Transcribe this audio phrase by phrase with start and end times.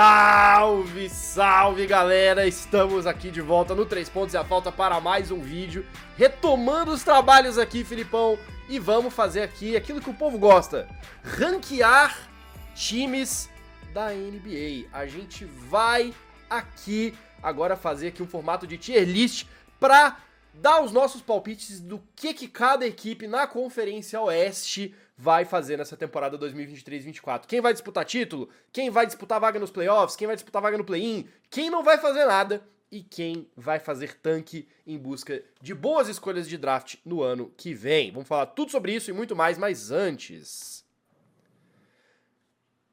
[0.00, 2.46] Salve, salve galera!
[2.46, 5.84] Estamos aqui de volta no 3 Pontos e a Falta para mais um vídeo,
[6.16, 8.38] retomando os trabalhos aqui, Filipão,
[8.68, 10.88] e vamos fazer aqui aquilo que o povo gosta:
[11.24, 12.16] ranquear
[12.76, 13.50] times
[13.92, 14.86] da NBA.
[14.92, 16.14] A gente vai
[16.48, 17.12] aqui
[17.42, 19.48] agora fazer aqui um formato de tier list
[19.80, 20.16] para
[20.54, 25.96] dar os nossos palpites do que, que cada equipe na Conferência Oeste vai fazer nessa
[25.96, 27.46] temporada 2023-24.
[27.46, 28.48] Quem vai disputar título?
[28.72, 30.14] Quem vai disputar vaga nos playoffs?
[30.14, 31.28] Quem vai disputar vaga no play-in?
[31.50, 32.62] Quem não vai fazer nada?
[32.90, 37.74] E quem vai fazer tanque em busca de boas escolhas de draft no ano que
[37.74, 38.12] vem?
[38.12, 40.86] Vamos falar tudo sobre isso e muito mais, mas antes.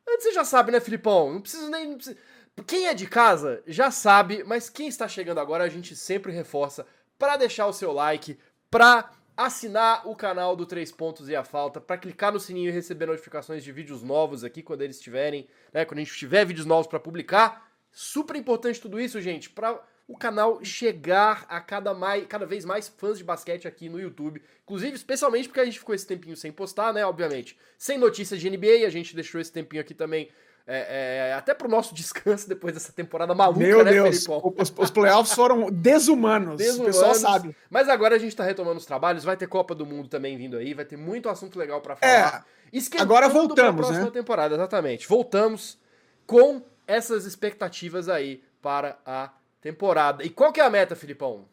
[0.10, 1.32] Antes você já sabe, né, Filipão?
[1.32, 1.90] Não preciso nem.
[1.90, 2.18] Não precisa...
[2.66, 6.88] Quem é de casa já sabe, mas quem está chegando agora a gente sempre reforça
[7.20, 8.38] para deixar o seu like,
[8.72, 12.72] para assinar o canal do Três Pontos e a Falta, para clicar no sininho e
[12.72, 16.66] receber notificações de vídeos novos aqui quando eles estiverem, né, quando a gente tiver vídeos
[16.66, 17.70] novos para publicar.
[17.92, 22.88] Super importante tudo isso, gente, para o canal chegar a cada, mais, cada vez mais
[22.88, 24.42] fãs de basquete aqui no YouTube.
[24.64, 27.06] Inclusive, especialmente porque a gente ficou esse tempinho sem postar, né?
[27.06, 27.58] Obviamente.
[27.78, 30.30] Sem notícias de NBA, a gente deixou esse tempinho aqui também
[30.68, 34.90] é, é, até pro nosso descanso depois dessa temporada maluca, Meu né, Deus, os, os,
[34.90, 37.56] playoffs foram desumanos, desumanos, o pessoal sabe.
[37.70, 40.58] Mas agora a gente tá retomando os trabalhos, vai ter Copa do Mundo também vindo
[40.58, 42.46] aí, vai ter muito assunto legal para falar.
[42.74, 44.12] É, agora voltamos, pra próxima né?
[44.12, 45.08] temporada, exatamente.
[45.08, 45.78] Voltamos
[46.26, 49.30] com essas expectativas aí para a
[49.62, 50.24] temporada.
[50.24, 51.48] E qual que é a meta, Filipão?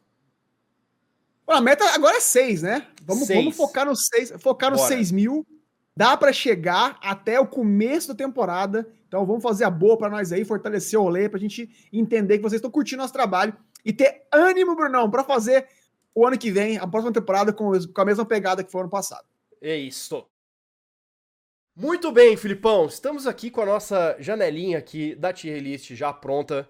[1.47, 2.87] A meta agora é seis, né?
[3.03, 3.39] Vamos, seis.
[3.39, 5.47] vamos focar no seis, focar nos seis mil.
[5.97, 10.33] Dá para chegar até o começo da temporada então vamos fazer a boa para nós
[10.33, 13.93] aí, fortalecer o Olê, para a gente entender que vocês estão curtindo nosso trabalho e
[13.93, 15.69] ter ânimo, Brunão, para fazer
[16.15, 19.27] o ano que vem, a próxima temporada, com, a mesma pegada que foi ano passado.
[19.61, 20.27] É isso.
[21.77, 22.87] Muito bem, Filipão.
[22.87, 26.67] Estamos aqui com a nossa janelinha aqui da tier list já pronta,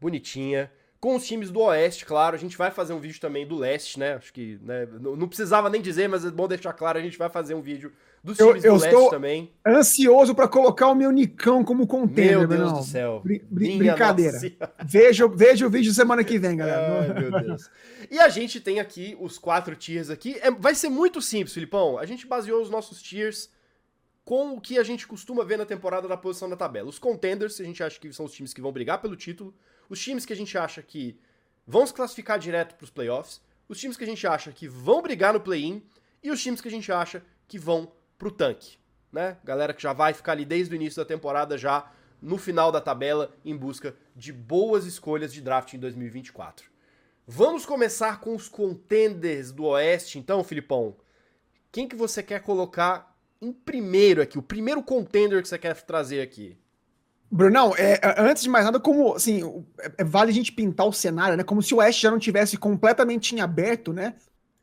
[0.00, 2.34] bonitinha com os times do Oeste, claro.
[2.34, 4.14] A gente vai fazer um vídeo também do Leste, né?
[4.14, 7.28] Acho que né, não precisava nem dizer, mas é bom deixar claro, a gente vai
[7.28, 7.92] fazer um vídeo
[8.24, 9.52] dos times eu, eu do Leste também.
[9.64, 13.20] Ansioso para colocar o meu Nicão como contender, Meu Deus do céu.
[13.22, 14.38] Br br brincadeira.
[14.84, 17.00] Veja, veja o vídeo semana que vem, galera.
[17.00, 17.70] Ai, meu Deus.
[18.10, 20.36] E a gente tem aqui os quatro tiers aqui.
[20.40, 21.98] É, vai ser muito simples, Filipão.
[21.98, 23.50] A gente baseou os nossos tiers
[24.24, 26.88] com o que a gente costuma ver na temporada da posição da tabela.
[26.88, 29.54] Os contenders, a gente acha que são os times que vão brigar pelo título
[29.88, 31.18] os times que a gente acha que
[31.66, 35.02] vão se classificar direto para os playoffs, os times que a gente acha que vão
[35.02, 35.82] brigar no play-in
[36.22, 37.92] e os times que a gente acha que vão
[38.24, 38.78] pro tanque,
[39.12, 39.36] né?
[39.44, 41.92] Galera que já vai ficar ali desde o início da temporada já
[42.22, 46.70] no final da tabela em busca de boas escolhas de draft em 2024.
[47.26, 50.96] Vamos começar com os contenders do Oeste, então, Filipão.
[51.70, 54.38] Quem que você quer colocar em primeiro aqui?
[54.38, 56.56] O primeiro contender que você quer trazer aqui?
[57.30, 60.86] Brunão, é, é, antes de mais nada, como assim, é, é, vale a gente pintar
[60.86, 61.44] o cenário, né?
[61.44, 64.14] Como se o Oeste já não tivesse completamente em aberto, né?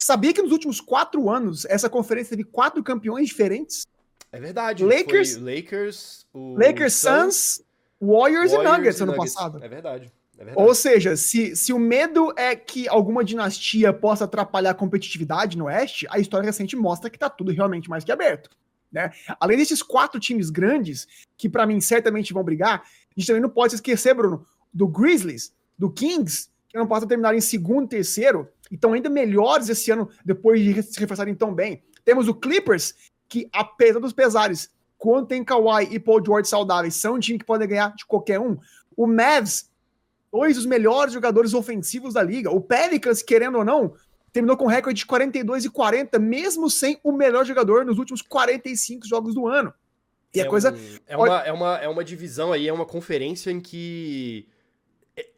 [0.04, 3.86] Sabia que nos últimos quatro anos essa conferência teve quatro campeões diferentes?
[4.32, 4.84] É verdade.
[4.84, 7.62] Lakers, Lakers, Lakers, Suns,
[8.02, 9.34] Warriors, Warriors, e Nuggets e ano Nuggets.
[9.36, 9.64] passado.
[9.64, 10.12] É verdade.
[10.40, 10.68] É verdade.
[10.68, 15.66] Ou seja, se, se o medo é que alguma dinastia possa atrapalhar a competitividade no
[15.66, 18.50] Oeste, a história recente mostra que tá tudo realmente mais que aberto.
[18.92, 19.12] Né?
[19.40, 21.08] Além desses quatro times grandes,
[21.38, 25.54] que para mim certamente vão brigar, a gente também não pode esquecer, Bruno, do Grizzlies,
[25.78, 30.10] do Kings, que não possa terminar em segundo terceiro, e estão ainda melhores esse ano,
[30.24, 31.84] depois de se reforçarem tão bem.
[32.06, 32.96] Temos o Clippers,
[33.28, 37.46] que apesar dos pesares, quando tem Kawhi e Paul George saudáveis, são um time que
[37.46, 38.58] pode ganhar de qualquer um.
[38.96, 39.70] O Mavs,
[40.32, 42.50] dois dos melhores jogadores ofensivos da liga.
[42.50, 43.94] O Pelicans, querendo ou não,
[44.32, 49.06] terminou com recorde de 42 e 40, mesmo sem o melhor jogador nos últimos 45
[49.06, 49.74] jogos do ano.
[50.34, 50.72] E é a coisa.
[50.72, 54.48] Um, é, uma, é, uma, é uma divisão aí, é uma conferência em que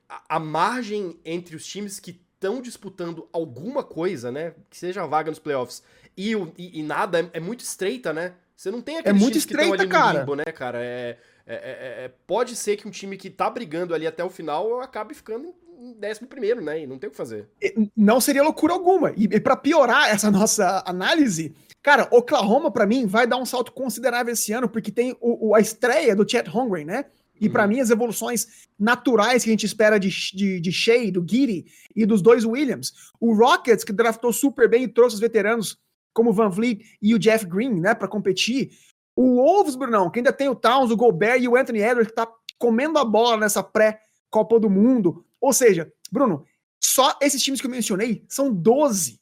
[0.08, 4.54] a, a margem entre os times que estão disputando alguma coisa, né?
[4.70, 5.82] Que seja a vaga nos playoffs
[6.18, 8.34] e, e, e nada, é, é, muito estreita, né?
[8.56, 10.80] Você não tem aqueles é muito estreita, que estão ali no limbo, né, cara?
[10.84, 11.18] É,
[11.48, 14.82] é, é, é, pode ser que um time que tá brigando ali até o final
[14.82, 15.54] acabe ficando
[15.98, 16.82] décimo primeiro, né?
[16.82, 17.50] E não tem o que fazer.
[17.96, 19.12] Não seria loucura alguma.
[19.18, 23.72] E, e para piorar essa nossa análise, cara, Oklahoma para mim vai dar um salto
[23.72, 27.06] considerável esse ano porque tem o, o a estreia do Chet Holmgren, né?
[27.40, 27.70] E para uhum.
[27.70, 31.66] mim as evoluções naturais que a gente espera de, de, de Shea, do Giddy
[31.96, 32.94] e dos dois Williams.
[33.20, 35.78] O Rockets que draftou super bem e trouxe os veteranos
[36.14, 38.72] como o Van Vliet e o Jeff Green, né, para competir.
[39.16, 42.16] O Wolves, Brunão, que ainda tem o Towns, o Gobert e o Anthony Edwards que
[42.16, 42.28] tá
[42.58, 45.26] comendo a bola nessa pré-Copa do Mundo.
[45.42, 46.46] Ou seja, Bruno,
[46.82, 49.20] só esses times que eu mencionei são 12.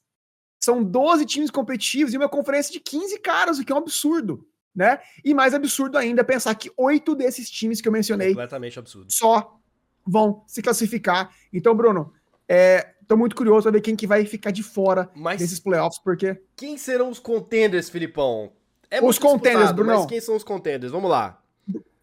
[0.64, 4.46] São 12 times competitivos e uma conferência de 15 caras, o que é um absurdo.
[4.76, 5.00] Né?
[5.24, 9.12] E mais absurdo ainda pensar que oito desses times que eu mencionei Completamente absurdo.
[9.12, 9.58] só
[10.06, 11.32] vão se classificar.
[11.54, 12.14] Então, Bruno,
[12.48, 16.00] é, tô muito curioso pra ver quem que vai ficar de fora Mas desses playoffs,
[16.04, 18.52] porque quem serão os contenders, Filipão?
[18.90, 20.00] É Os contenders, Brunão.
[20.00, 20.92] Mas quem são os contenders?
[20.92, 21.42] Vamos lá.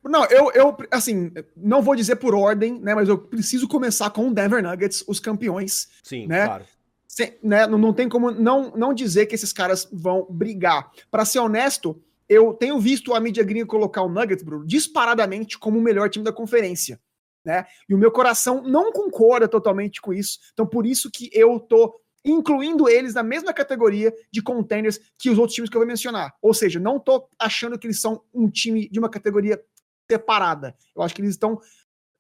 [0.05, 2.95] Não, eu, eu, assim, não vou dizer por ordem, né?
[2.95, 5.89] Mas eu preciso começar com o Denver Nuggets, os campeões.
[6.03, 6.47] Sim, Né?
[6.47, 6.65] claro.
[7.07, 10.91] Sem- né, não, não tem como não, não dizer que esses caras vão brigar.
[11.11, 15.79] Pra ser honesto, eu tenho visto a mídia gringa colocar o Nuggets, Bruno, disparadamente como
[15.79, 17.01] o melhor time da conferência.
[17.45, 17.65] Né?
[17.89, 20.39] E o meu coração não concorda totalmente com isso.
[20.53, 25.39] Então, por isso que eu tô incluindo eles na mesma categoria de contenders que os
[25.39, 26.35] outros times que eu vou mencionar.
[26.43, 29.63] Ou seja, não tô achando que eles são um time de uma categoria
[30.11, 30.77] separada.
[30.95, 31.61] Eu acho que eles estão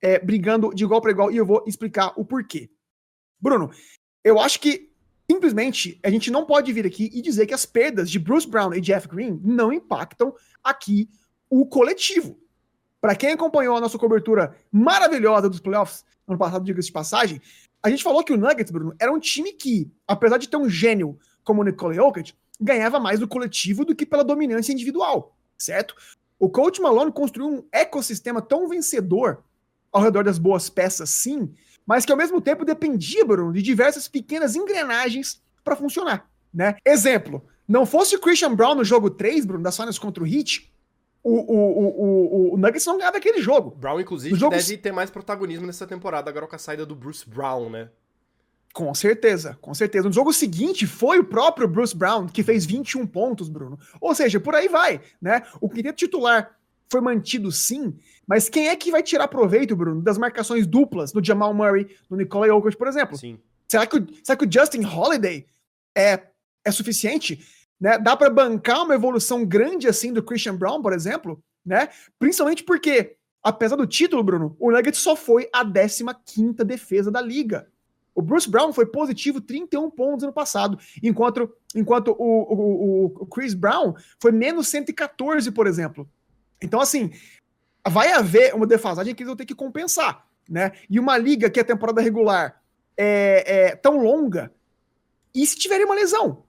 [0.00, 2.70] é, brigando de igual para igual e eu vou explicar o porquê.
[3.40, 3.70] Bruno,
[4.25, 4.88] eu acho que
[5.30, 8.72] simplesmente a gente não pode vir aqui e dizer que as perdas de Bruce Brown
[8.72, 10.34] e Jeff Green não impactam
[10.64, 11.08] aqui
[11.50, 12.38] o coletivo.
[13.00, 17.42] Para quem acompanhou a nossa cobertura maravilhosa dos playoffs ano passado, diga-se de passagem,
[17.82, 20.69] a gente falou que o Nuggets, Bruno, era um time que, apesar de ter um
[20.69, 25.94] gênio como o Nikola Jokic, ganhava mais do coletivo do que pela dominância individual, certo?
[26.38, 29.44] O coach Malone construiu um ecossistema tão vencedor
[29.92, 31.52] ao redor das boas peças, sim,
[31.88, 36.76] mas que ao mesmo tempo dependia, Bruno, de diversas pequenas engrenagens para funcionar, né?
[36.85, 40.70] Exemplo, não fosse o Christian Brown no jogo 3, Bruno, das finals contra o Heat,
[41.23, 43.70] o, o, o, o, Nuggets não ganhava aquele jogo.
[43.70, 47.26] Brown, inclusive, jogo- deve ter mais protagonismo nessa temporada, agora com a saída do Bruce
[47.26, 47.88] Brown, né?
[48.75, 50.06] Com certeza, com certeza.
[50.08, 53.79] No jogo seguinte foi o próprio Bruce Brown que fez 21 pontos, Bruno.
[53.99, 55.43] Ou seja, por aí vai, né?
[55.58, 56.55] O quinteto titular
[56.90, 57.94] foi mantido sim,
[58.26, 62.17] mas quem é que vai tirar proveito, Bruno, das marcações duplas do Jamal Murray, do
[62.17, 63.17] Nikola Jokic, por exemplo?
[63.17, 63.38] Sim.
[63.67, 65.46] Será que, o, será que o Justin Holiday
[65.96, 66.20] é,
[66.64, 67.44] é suficiente?
[67.81, 67.99] Né?
[67.99, 71.43] Dá para bancar uma evolução grande assim do Christian Brown, por exemplo?
[71.64, 71.88] Né?
[72.19, 77.69] Principalmente porque, apesar do título, Bruno, o Nuggets só foi a 15ª defesa da liga.
[78.14, 83.26] O Bruce Brown foi positivo 31 pontos ano passado, enquanto, enquanto o, o, o- o
[83.26, 86.08] Chris Brown foi menos 114, por exemplo.
[86.62, 87.10] Então, assim,
[87.87, 90.72] vai haver uma defasagem que eles vão ter que compensar, né?
[90.88, 92.60] E uma liga que a temporada regular
[92.96, 94.52] é, é tão longa,
[95.34, 96.44] e se tiverem uma lesão,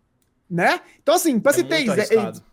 [0.49, 0.81] né?
[1.01, 2.43] Então, assim, para É se ter.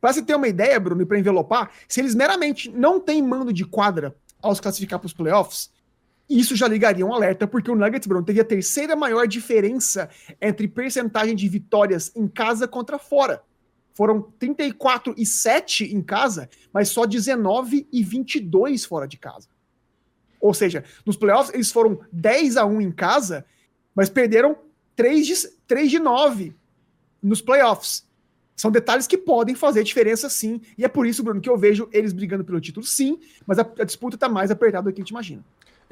[0.00, 3.52] Pra se ter uma ideia, Bruno, e pra envelopar, se eles meramente não têm mando
[3.52, 5.70] de quadra ao se classificar para os playoffs,
[6.28, 10.66] isso já ligaria um alerta, porque o Nuggets, Bruno, teria a terceira maior diferença entre
[10.66, 13.42] percentagem de vitórias em casa contra fora.
[13.94, 19.48] Foram 34 e 7 em casa, mas só 19 e 22 fora de casa.
[20.40, 23.44] Ou seja, nos playoffs eles foram 10 a 1 em casa,
[23.94, 24.56] mas perderam
[24.96, 26.54] 3 de, 3 de 9
[27.22, 28.04] nos playoffs.
[28.56, 31.88] São detalhes que podem fazer diferença sim, e é por isso, Bruno, que eu vejo
[31.92, 35.02] eles brigando pelo título sim, mas a, a disputa tá mais apertada do que a
[35.02, 35.44] gente imagina.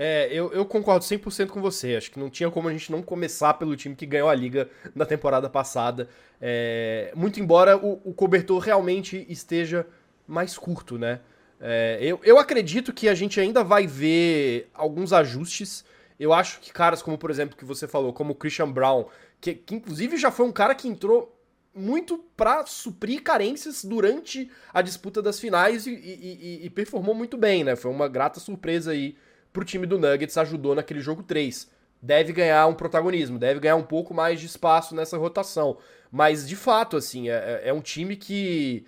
[0.02, 1.94] É, eu, eu concordo 100% com você.
[1.94, 4.70] Acho que não tinha como a gente não começar pelo time que ganhou a liga
[4.94, 6.08] na temporada passada.
[6.40, 9.86] É, muito embora o, o cobertor realmente esteja
[10.26, 11.20] mais curto, né?
[11.60, 15.84] É, eu, eu acredito que a gente ainda vai ver alguns ajustes.
[16.18, 19.04] Eu acho que caras como, por exemplo, que você falou, como o Christian Brown,
[19.38, 21.36] que, que inclusive já foi um cara que entrou
[21.74, 27.36] muito pra suprir carências durante a disputa das finais e, e- e- e performou muito
[27.36, 27.76] bem, né?
[27.76, 29.14] Foi uma grata surpresa aí
[29.52, 31.68] pro time do Nuggets, ajudou naquele jogo 3.
[32.02, 35.76] Deve ganhar um protagonismo, deve ganhar um pouco mais de espaço nessa rotação.
[36.10, 38.84] Mas, de fato, assim, é, é um time que,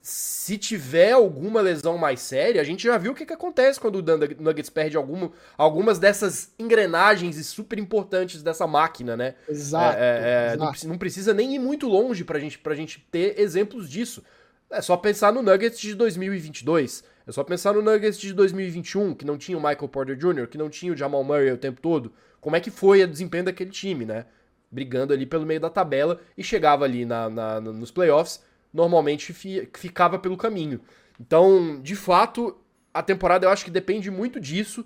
[0.00, 3.96] se tiver alguma lesão mais séria, a gente já viu o que, que acontece quando
[3.96, 9.34] o Nug- Nuggets perde alguma, algumas dessas engrenagens e super importantes dessa máquina, né?
[9.48, 9.98] Exato.
[9.98, 10.70] É, é, é, não, exato.
[10.70, 14.22] preci- não precisa nem ir muito longe pra gente, pra gente ter exemplos disso.
[14.70, 17.04] É só pensar no Nuggets de 2022.
[17.28, 20.56] É só pensar no Nuggets de 2021, que não tinha o Michael Porter Jr., que
[20.56, 22.10] não tinha o Jamal Murray o tempo todo.
[22.40, 24.24] Como é que foi o desempenho daquele time, né?
[24.70, 28.42] Brigando ali pelo meio da tabela e chegava ali na, na- no- nos playoffs,
[28.72, 30.80] normalmente fi- ficava pelo caminho.
[31.20, 32.56] Então, de fato,
[32.94, 34.82] a temporada eu acho que depende muito disso.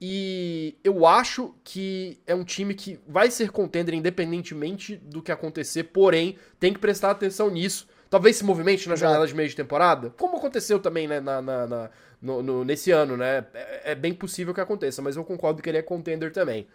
[0.00, 5.84] E eu acho que é um time que vai ser contender independentemente do que acontecer,
[5.84, 7.86] porém, tem que prestar atenção nisso.
[8.14, 11.66] Talvez se movimente na janela de meio de temporada, como aconteceu também né, na, na-
[11.66, 11.90] na-
[12.22, 13.44] no- no- nesse ano, né?
[13.52, 16.68] É, é bem possível que aconteça, mas eu concordo que ele é contender também.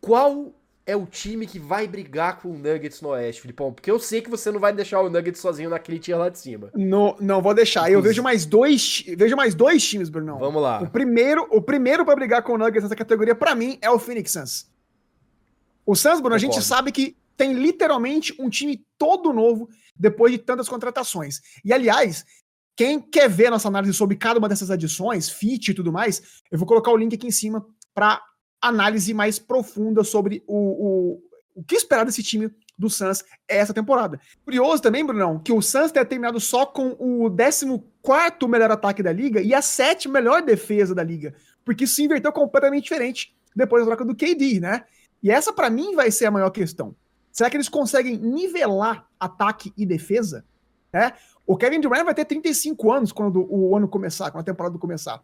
[0.00, 0.54] Qual
[0.86, 3.72] é o time que vai brigar com o Nuggets no Oeste, Filipão?
[3.72, 6.38] Porque eu sei que você não vai deixar o Nuggets sozinho naquele tier lá de
[6.38, 6.70] cima.
[6.76, 7.90] No- não vou deixar.
[7.90, 10.38] Eu vejo mais dois, vejo mais dois times, Brunão.
[10.38, 10.86] Vamos O lá.
[10.86, 14.30] primeiro, o primeiro para brigar com o Nuggets nessa categoria, pra mim, é o Phoenix
[14.30, 14.70] Suns.
[15.84, 20.38] O Suns, Bruno, a gente sabe que tem literalmente um time todo novo depois de
[20.38, 21.40] tantas contratações.
[21.64, 22.24] E aliás,
[22.76, 26.58] quem quer ver nossa análise sobre cada uma dessas adições, fit e tudo mais, eu
[26.58, 28.22] vou colocar o link aqui em cima para
[28.60, 31.22] análise mais profunda sobre o, o,
[31.54, 34.20] o que esperar desse time do Suns essa temporada.
[34.44, 37.66] Curioso também, Brunão, que o Suns tenha terminado só com o 14
[38.46, 41.34] melhor ataque da liga e a sétima melhor defesa da liga,
[41.64, 44.84] porque isso se inverteu completamente diferente depois da troca do KD, né?
[45.22, 46.94] E essa para mim vai ser a maior questão.
[47.36, 50.46] Será que eles conseguem nivelar ataque e defesa?
[50.90, 51.12] É?
[51.46, 55.22] O Kevin Durant vai ter 35 anos quando o ano começar, quando a temporada começar.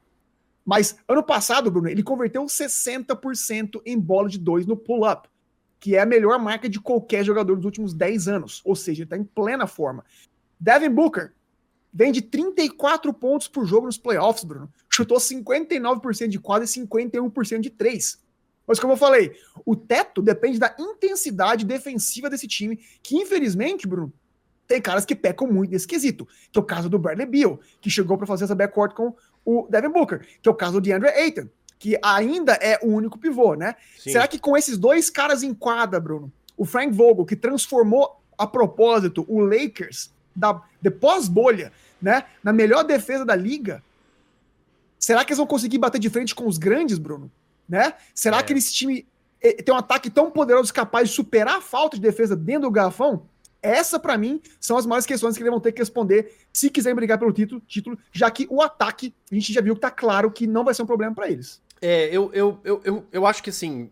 [0.63, 5.33] Mas ano passado, Bruno, ele converteu 60% em bola de dois no pull-up
[5.83, 8.63] que é a melhor marca de qualquer jogador dos últimos 10 anos.
[8.65, 10.05] Ou seja, ele está em plena forma.
[10.59, 11.33] Devin Booker
[11.93, 14.73] vem de 34 pontos por jogo nos playoffs, Bruno.
[14.89, 18.22] Chutou 59% de quadra e 51% de três.
[18.73, 19.37] Mas como eu falei,
[19.67, 24.11] o teto depende da intensidade defensiva desse time, que infelizmente, Bruno,
[24.67, 27.91] tem caras que pecam muito desse quesito, que é o caso do Bradley Beal, que
[27.91, 29.15] chegou para fazer essa backcourt com
[29.45, 33.19] o Devin Booker, que é o caso do DeAndre Ayton, que ainda é o único
[33.19, 33.77] pivô, né?
[33.99, 34.13] Sim.
[34.13, 38.47] Será que com esses dois caras em quadra, Bruno, o Frank Vogel, que transformou a
[38.47, 43.83] propósito o Lakers da, de pós-bolha, né, na melhor defesa da liga,
[44.99, 47.31] será que eles vão conseguir bater de frente com os grandes, Bruno?
[47.69, 47.95] Né?
[48.15, 48.43] Será é.
[48.43, 49.07] que esse time
[49.41, 52.71] eh, tem um ataque tão poderoso capaz de superar a falta de defesa dentro do
[52.71, 53.27] garrafão?
[53.63, 56.97] Essa, para mim, são as maiores questões que eles vão ter que responder se quiserem
[56.97, 60.33] brigar pelo título, título, já que o ataque, a gente já viu que tá claro
[60.33, 61.63] que não vai ser um problema para eles.
[61.81, 63.91] É, eu, eu, eu, eu, eu acho que assim.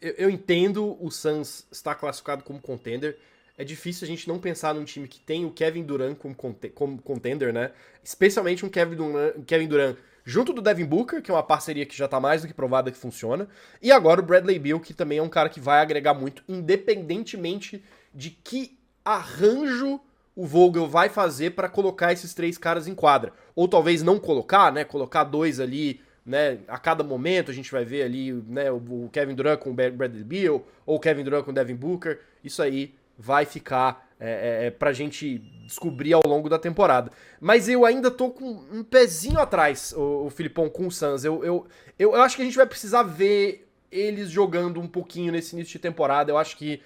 [0.00, 3.18] Eu, eu entendo o Suns estar classificado como contender.
[3.56, 6.34] É difícil a gente não pensar num time que tem o Kevin Durant como,
[6.74, 7.70] como contender, né?
[8.02, 11.96] Especialmente um Kevin Durant, Kevin Durant junto do Devin Booker, que é uma parceria que
[11.96, 13.46] já tá mais do que provada que funciona,
[13.80, 17.84] e agora o Bradley Beal, que também é um cara que vai agregar muito, independentemente
[18.14, 20.00] de que arranjo
[20.34, 23.32] o Vogel vai fazer para colocar esses três caras em quadra.
[23.54, 24.82] Ou talvez não colocar, né?
[24.82, 29.34] Colocar dois ali né, a cada momento a gente vai ver ali né, o Kevin
[29.34, 32.18] Durant com o Bradley Beal ou o Kevin Durant com o Devin Booker.
[32.42, 37.10] Isso aí vai ficar é, é, é, pra gente descobrir ao longo da temporada.
[37.38, 41.24] Mas eu ainda tô com um pezinho atrás, o, o Filipão, com o Suns.
[41.24, 41.66] Eu, eu,
[41.98, 45.72] eu, eu acho que a gente vai precisar ver eles jogando um pouquinho nesse início
[45.72, 46.32] de temporada.
[46.32, 46.80] Eu acho que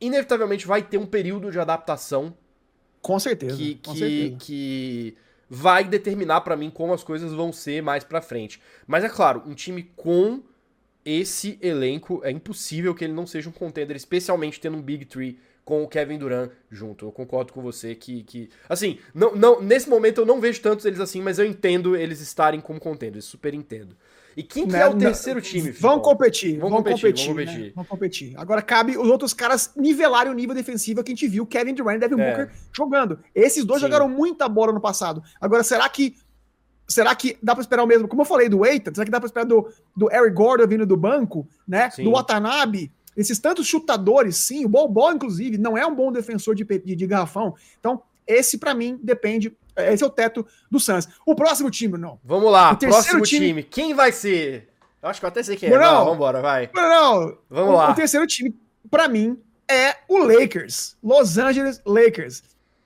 [0.00, 2.34] inevitavelmente vai ter um período de adaptação.
[3.02, 3.56] Com certeza.
[3.56, 4.36] Que, com que, certeza.
[4.40, 5.16] que
[5.50, 8.62] vai determinar para mim como as coisas vão ser mais para frente.
[8.86, 10.42] Mas é claro, um time com
[11.04, 15.38] esse elenco é impossível que ele não seja um contender, especialmente tendo um Big Three
[15.66, 17.06] com o Kevin Durant junto.
[17.06, 20.86] Eu concordo com você que, que assim, não, não, nesse momento eu não vejo tantos
[20.86, 23.96] eles assim, mas eu entendo eles estarem como contenders, super entendo.
[24.36, 25.72] E quem que é o terceiro time?
[25.72, 27.60] Vão competir, vão competir, competir, vão competir.
[27.64, 27.72] Né?
[27.74, 28.34] Vão competir.
[28.36, 31.96] Agora cabe os outros caras nivelarem o nível defensivo que a gente viu Kevin Durant
[31.96, 32.30] e Devin é.
[32.30, 33.18] Booker jogando.
[33.34, 33.86] Esses dois Sim.
[33.86, 35.20] jogaram muita bola no passado.
[35.40, 36.14] Agora, será que
[36.86, 38.06] será que dá para esperar o mesmo?
[38.06, 40.86] Como eu falei do Eitan, será que dá para esperar do, do Eric Gordon vindo
[40.86, 41.90] do banco, né?
[41.90, 42.04] Sim.
[42.04, 42.92] Do Watanabe?
[43.16, 46.94] Esses tantos chutadores, sim, o Bol Bol, inclusive, não é um bom defensor de, de,
[46.94, 47.54] de garrafão.
[47.78, 51.06] Então, esse, para mim, depende esse é o teto do Suns.
[51.24, 52.18] O próximo time, não.
[52.24, 53.46] Vamos lá, o próximo time.
[53.48, 53.62] time.
[53.62, 54.68] Quem vai ser?
[55.02, 55.78] Eu acho que eu até sei quem é.
[55.78, 56.70] Não, vamos embora, vai.
[56.74, 57.90] Não, vamos o, lá.
[57.90, 58.54] O terceiro time,
[58.90, 59.38] para mim,
[59.70, 60.96] é o Lakers.
[61.02, 62.42] Los Angeles Lakers.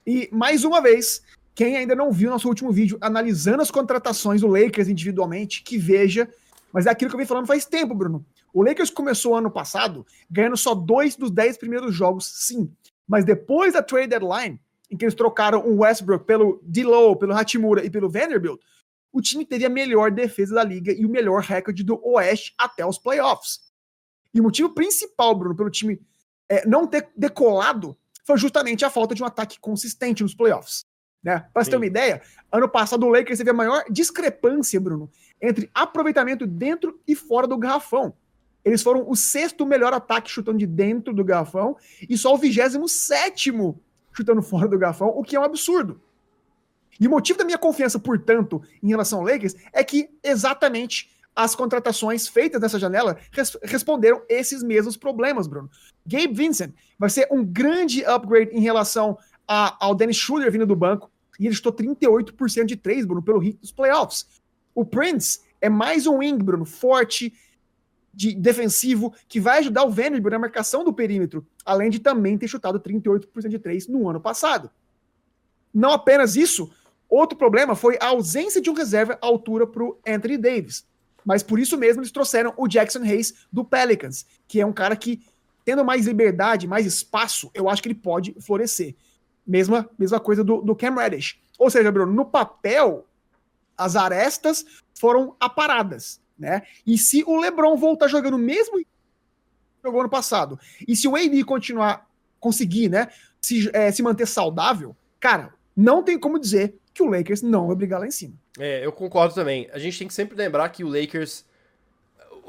[0.06, 1.22] E, mais uma vez,
[1.54, 6.28] quem ainda não viu nosso último vídeo analisando as contratações do Lakers individualmente, que veja.
[6.72, 8.24] Mas é aquilo que eu vim falando faz tempo, Bruno.
[8.52, 12.72] O Lakers começou ano passado ganhando só dois dos dez primeiros jogos, sim.
[13.06, 17.84] Mas depois da trade deadline, em que eles trocaram o Westbrook pelo D'Lo, pelo Hachimura
[17.84, 18.60] e pelo Vanderbilt,
[19.12, 22.84] o time teve a melhor defesa da liga e o melhor recorde do Oeste até
[22.84, 23.60] os playoffs.
[24.32, 26.00] E o motivo principal, Bruno, pelo time
[26.48, 30.84] é, não ter decolado foi justamente a falta de um ataque consistente nos playoffs.
[31.22, 31.44] Né?
[31.52, 35.70] Para você ter uma ideia, ano passado o Lakers teve a maior discrepância, Bruno, entre
[35.74, 38.14] aproveitamento dentro e fora do garrafão.
[38.64, 41.76] Eles foram o sexto melhor ataque chutando de dentro do garrafão
[42.08, 43.80] e só o vigésimo sétimo
[44.12, 46.00] chutando fora do garrafão, o que é um absurdo.
[46.98, 51.54] E o motivo da minha confiança, portanto, em relação ao Lakers é que exatamente as
[51.54, 55.70] contratações feitas nessa janela res responderam esses mesmos problemas, Bruno.
[56.04, 60.76] Gabe Vincent vai ser um grande upgrade em relação a, ao Dennis Schroeder vindo do
[60.76, 64.26] banco, e ele estou 38% de 3, Bruno, pelo hit dos playoffs.
[64.74, 67.32] O Prince é mais um wing, Bruno, forte,
[68.12, 72.48] de defensivo que vai ajudar o Vanderbilt na marcação do perímetro, além de também ter
[72.48, 74.70] chutado 38% de 3 no ano passado.
[75.72, 76.70] Não apenas isso,
[77.08, 80.84] outro problema foi a ausência de um reserva à altura para o Anthony Davis.
[81.24, 84.96] Mas por isso mesmo eles trouxeram o Jackson Hayes do Pelicans, que é um cara
[84.96, 85.22] que
[85.64, 88.96] tendo mais liberdade, mais espaço, eu acho que ele pode florescer.
[89.46, 91.40] Mesma, mesma coisa do, do Cam Reddish.
[91.58, 93.06] Ou seja, Bruno, no papel,
[93.76, 94.64] as arestas
[94.98, 96.62] foram aparadas, né?
[96.86, 98.82] E se o LeBron voltar jogando mesmo
[99.84, 102.06] jogou ano passado, e se o AD continuar,
[102.38, 103.08] conseguir, né,
[103.40, 107.76] se, é, se manter saudável, cara, não tem como dizer que o Lakers não vai
[107.76, 108.34] brigar lá em cima.
[108.58, 109.68] É, eu concordo também.
[109.72, 111.44] A gente tem que sempre lembrar que o Lakers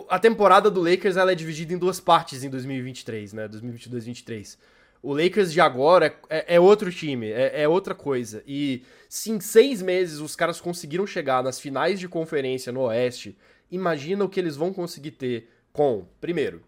[0.09, 3.47] a temporada do Lakers ela é dividida em duas partes em 2023, né?
[3.47, 4.57] 2022-2023.
[5.01, 8.43] O Lakers de agora é, é outro time, é, é, outra coisa.
[8.45, 13.35] E se em seis meses os caras conseguiram chegar nas finais de conferência no Oeste,
[13.71, 16.61] imagina o que eles vão conseguir ter com, primeiro,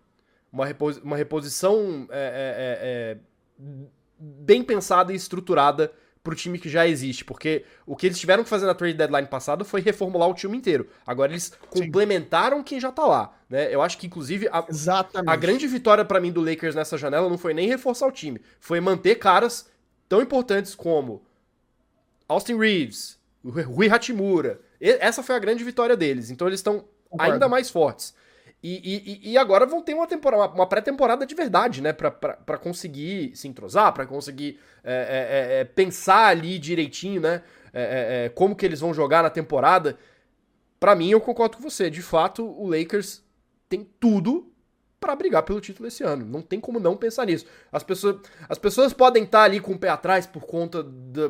[0.51, 3.17] uma, repos uma reposição é, é, é, é
[4.17, 5.91] bem pensada e estruturada
[6.23, 9.27] pro time que já existe, porque o que eles tiveram que fazer na trade deadline
[9.27, 10.87] passado foi reformular o time inteiro.
[11.05, 12.63] Agora eles complementaram Sim.
[12.63, 13.73] quem já tá lá, né?
[13.73, 14.65] Eu acho que inclusive a,
[15.27, 18.39] a grande vitória para mim do Lakers nessa janela não foi nem reforçar o time,
[18.57, 19.69] foi manter caras
[20.07, 21.25] tão importantes como
[22.27, 24.61] Austin Reeves, Rui Hachimura.
[24.79, 26.29] Essa foi a grande vitória deles.
[26.29, 26.85] Então eles estão
[27.17, 28.15] ainda mais fortes.
[28.63, 31.91] E, e, e, agora vão ter uma temporada, uma pré-temporada de verdade, né?
[31.91, 37.19] Pra, pra, pra conseguir se entrosar, para conseguir é, é, é, é, pensar ali direitinho,
[37.19, 37.41] né?
[37.73, 39.97] É, é, como que eles vão jogar na temporada.
[40.79, 41.89] Para mim, eu concordo com você.
[41.89, 43.21] De fato, o Lakers
[43.67, 44.49] tem tudo
[44.97, 46.25] para brigar pelo título esse ano.
[46.25, 47.45] Não tem como não pensar nisso.
[47.69, 51.29] As pessoas, as pessoas podem estar ali com o pé atrás por conta da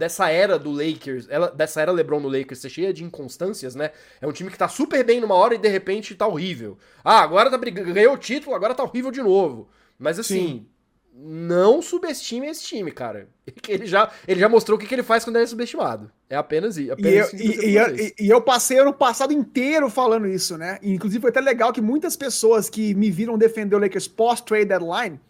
[0.00, 3.90] dessa era do Lakers, ela, dessa era LeBron no Lakers ser cheia de inconstâncias, né?
[4.18, 6.78] É um time que tá super bem numa hora e de repente tá horrível.
[7.04, 9.68] Ah, agora tá brigando, ganhou o título, agora tá horrível de novo.
[9.98, 10.66] Mas assim, Sim.
[11.14, 13.28] não subestime esse time, cara.
[13.68, 16.10] Ele já, ele já mostrou o que, que ele faz quando é subestimado.
[16.28, 20.28] É apenas, apenas e, eu, e, e, eu, e, eu passei ano passado inteiro falando
[20.28, 20.78] isso, né?
[20.82, 25.20] inclusive foi até legal que muitas pessoas que me viram defender o Lakers pós-trade deadline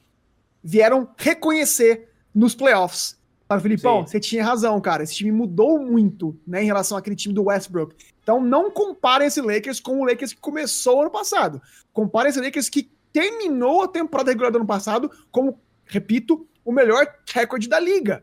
[0.62, 3.19] vieram reconhecer nos playoffs
[3.50, 4.12] para o Filipão, Sim.
[4.12, 5.02] você tinha razão, cara.
[5.02, 7.96] Esse time mudou muito, né, em relação àquele time do Westbrook.
[8.22, 11.60] Então não compare esse Lakers com o Lakers que começou ano passado.
[11.92, 17.04] Compare esse Lakers que terminou a temporada regular do ano passado como, repito, o melhor
[17.34, 18.22] recorde da liga.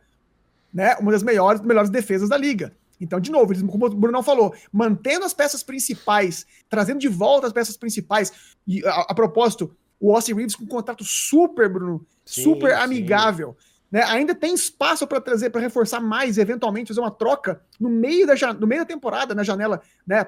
[0.73, 0.95] Né?
[0.95, 2.73] Uma das melhores, melhores defesas da liga.
[2.97, 7.53] Então, de novo, como o Bruno falou, mantendo as peças principais, trazendo de volta as
[7.53, 8.31] peças principais.
[8.65, 13.57] E a, a propósito, o Austin Reeves com um contrato super, Bruno, sim, super amigável.
[13.59, 13.66] Sim.
[13.91, 14.03] Né?
[14.03, 18.53] Ainda tem espaço para trazer, para reforçar mais, eventualmente fazer uma troca no meio da,
[18.53, 20.27] no meio da temporada, na janela né,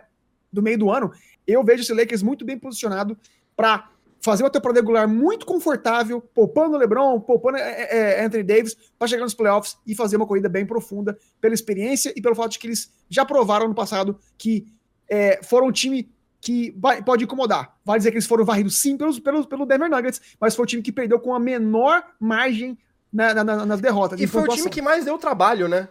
[0.52, 1.12] do meio do ano.
[1.46, 3.18] Eu vejo esse Lakers muito bem posicionado
[3.56, 3.90] para
[4.22, 8.76] fazer uma temporada regular muito confortável, poupando o LeBron, poupando é, é, é Anthony Davis,
[8.98, 12.52] para chegar nos playoffs e fazer uma corrida bem profunda pela experiência e pelo fato
[12.52, 14.68] de que eles já provaram no passado que
[15.10, 17.78] é, foram um time que vai, pode incomodar.
[17.84, 20.68] Vai dizer que eles foram varridos sim pelos, pelo, pelo Denver Nuggets, mas foi o
[20.68, 22.78] time que perdeu com a menor margem
[23.12, 24.20] na, na, nas derrotas.
[24.20, 24.66] E foi pontuação.
[24.66, 25.88] o time que mais deu trabalho, né?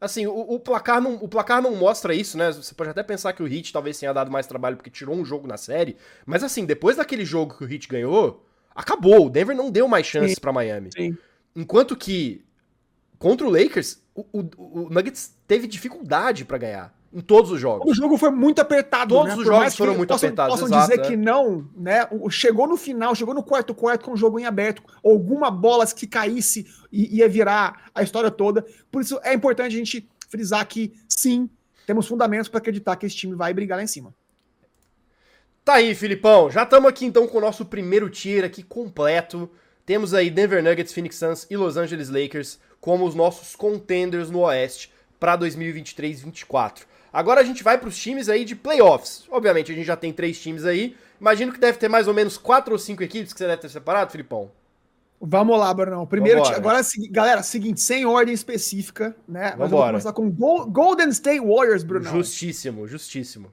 [0.00, 2.52] Assim, o, o, placar não, o placar não mostra isso, né?
[2.52, 5.24] Você pode até pensar que o Heat talvez tenha dado mais trabalho porque tirou um
[5.24, 5.96] jogo na série.
[6.26, 9.26] Mas assim, depois daquele jogo que o Heat ganhou, acabou.
[9.26, 10.90] O Denver não deu mais chances para Miami.
[10.94, 11.16] Sim.
[11.54, 12.44] Enquanto que
[13.18, 16.95] contra o Lakers, o, o, o Nuggets teve dificuldade para ganhar.
[17.16, 17.90] Em todos os jogos.
[17.90, 19.14] O jogo foi muito apertado.
[19.14, 19.40] Todos né?
[19.40, 20.60] os jogos foram muito possam, apertados.
[20.60, 21.08] Possam exato, dizer é.
[21.08, 22.06] que não, né?
[22.28, 26.06] Chegou no final, chegou no quarto quarto com o jogo em aberto, alguma bola que
[26.06, 28.66] caísse e ia virar a história toda.
[28.92, 31.48] Por isso é importante a gente frisar que sim,
[31.86, 34.14] temos fundamentos para acreditar que esse time vai brigar lá em cima.
[35.64, 36.50] Tá aí, Filipão.
[36.50, 39.50] Já estamos aqui então com o nosso primeiro tier aqui completo.
[39.86, 44.40] Temos aí Denver Nuggets, Phoenix Suns e Los Angeles Lakers como os nossos contenders no
[44.40, 46.82] Oeste para 2023-24.
[47.12, 49.24] Agora a gente vai para os times aí de playoffs.
[49.30, 50.96] Obviamente, a gente já tem três times aí.
[51.20, 53.68] Imagino que deve ter mais ou menos quatro ou cinco equipes que você deve ter
[53.68, 54.50] separado, Filipão.
[55.20, 56.06] Vamos lá, Brunão.
[56.06, 59.54] Primeiro, agora, galera, seguinte, sem ordem específica, né?
[59.56, 62.12] Vamos vamos começar com Golden State Warriors, Brunão.
[62.12, 63.50] Justíssimo, justíssimo.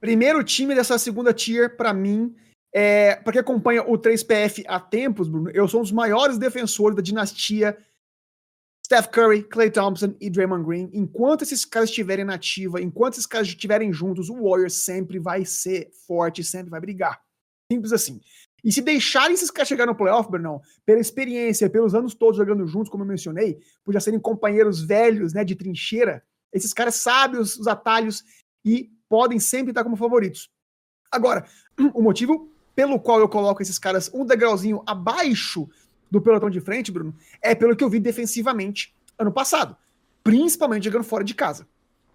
[0.00, 2.34] Primeiro time dessa segunda tier, para mim,
[2.72, 6.94] é, para quem acompanha o 3PF há tempos, Bruno, eu sou um dos maiores defensores
[6.94, 7.76] da dinastia
[8.86, 13.26] Steph Curry, Clay Thompson e Draymond Green, enquanto esses caras estiverem na ativa, enquanto esses
[13.26, 17.20] caras estiverem juntos, o Warriors sempre vai ser forte, sempre vai brigar.
[17.68, 18.20] Simples assim.
[18.62, 22.64] E se deixarem esses caras chegar no playoff, Bernão, pela experiência, pelos anos todos jogando
[22.64, 26.22] juntos, como eu mencionei, por já serem companheiros velhos, né, de trincheira,
[26.52, 28.22] esses caras sabem os, os atalhos
[28.64, 30.48] e podem sempre estar como favoritos.
[31.10, 31.44] Agora,
[31.92, 35.68] o motivo pelo qual eu coloco esses caras um degrauzinho abaixo
[36.10, 39.76] do pelotão de frente, Bruno, é pelo que eu vi defensivamente ano passado.
[40.22, 41.66] Principalmente jogando fora de casa.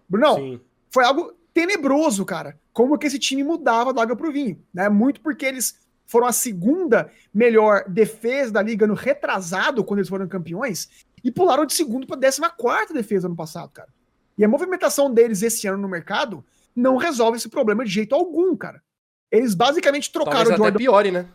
[0.08, 0.60] Brunão, Sim.
[0.90, 2.58] foi algo tenebroso, cara.
[2.72, 4.88] Como que esse time mudava da água pro vinho, né?
[4.88, 10.28] Muito porque eles foram a segunda melhor defesa da liga no retrasado, quando eles foram
[10.28, 10.88] campeões,
[11.24, 13.88] e pularam de segundo para décima quarta defesa no passado, cara.
[14.36, 18.56] E a movimentação deles esse ano no mercado não resolve esse problema de jeito algum,
[18.56, 18.82] cara.
[19.30, 20.78] Eles basicamente trocaram Talvez o Jordan...
[20.78, 21.28] piore, né?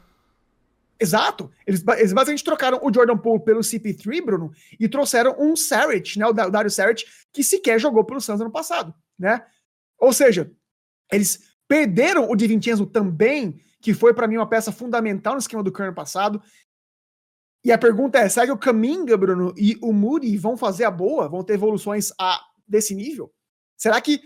[0.99, 1.51] Exato.
[1.65, 6.25] Eles, eles basicamente trocaram o Jordan Poole pelo CP3, Bruno, e trouxeram um Saric, né,
[6.25, 9.45] o Dario Saric, que sequer jogou pelo Suns ano passado, né?
[9.99, 10.51] Ou seja,
[11.11, 12.47] eles perderam o Di
[12.91, 16.41] também, que foi para mim uma peça fundamental no esquema do Curry passado.
[17.63, 20.91] E a pergunta é, será que o Kaminga, Bruno, e o Moody vão fazer a
[20.91, 21.27] boa?
[21.27, 23.31] Vão ter evoluções a, desse nível?
[23.75, 24.21] Será que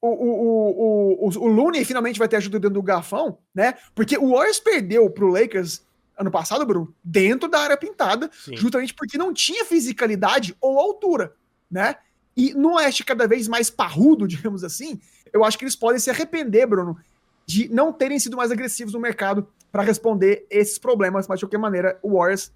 [0.00, 3.74] o, o, o, o, o Looney finalmente vai ter ajuda dentro do garfão, né?
[3.94, 5.82] Porque o Warriors perdeu pro Lakers
[6.18, 8.56] ano passado, Bruno, dentro da área pintada, Sim.
[8.56, 11.32] justamente porque não tinha fisicalidade ou altura,
[11.70, 11.96] né?
[12.36, 15.00] E no Oeste cada vez mais parrudo, digamos assim,
[15.32, 16.98] eu acho que eles podem se arrepender, Bruno,
[17.46, 21.58] de não terem sido mais agressivos no mercado para responder esses problemas, mas de qualquer
[21.58, 22.52] maneira, o Warriors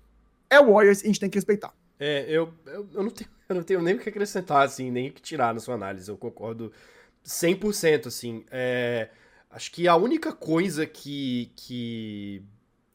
[0.51, 1.73] é o Warriors e a gente tem que respeitar.
[1.99, 5.09] É, eu, eu, eu, não, tenho, eu não tenho nem o que acrescentar, assim, nem
[5.09, 6.73] o que tirar na sua análise, eu concordo
[7.25, 9.09] 100%, assim, é,
[9.51, 12.45] acho que a única coisa que, que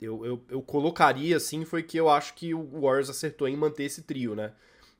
[0.01, 3.83] eu, eu, eu colocaria assim foi que eu acho que o Warriors acertou em manter
[3.83, 4.53] esse trio, né?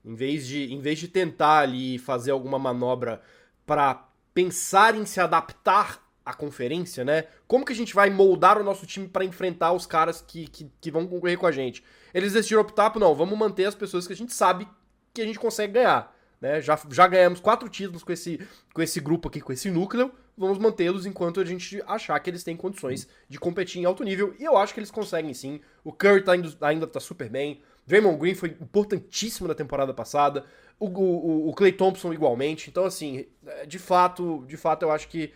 [0.04, 3.22] Em vez de, em vez de tentar ali fazer alguma manobra
[3.66, 7.26] para pensar em se adaptar à conferência, né?
[7.48, 10.72] Como que a gente vai moldar o nosso time para enfrentar os caras que, que,
[10.80, 11.84] que, vão concorrer com a gente?
[12.14, 14.68] Eles decidiram optar por não, vamos manter as pessoas que a gente sabe
[15.14, 16.16] que a gente consegue ganhar.
[16.40, 16.62] Né?
[16.62, 18.40] Já, já ganhamos quatro títulos com esse,
[18.74, 20.12] com esse grupo aqui, com esse núcleo.
[20.38, 24.36] Vamos mantê-los enquanto a gente achar que eles têm condições de competir em alto nível.
[24.40, 25.60] E eu acho que eles conseguem sim.
[25.84, 27.62] O Curry tá indo, ainda tá super bem.
[27.88, 30.46] Draymond Green foi importantíssimo na temporada passada.
[30.80, 32.70] O, o, o Clay Thompson igualmente.
[32.70, 35.34] Então, assim, é, de fato, de fato, eu acho que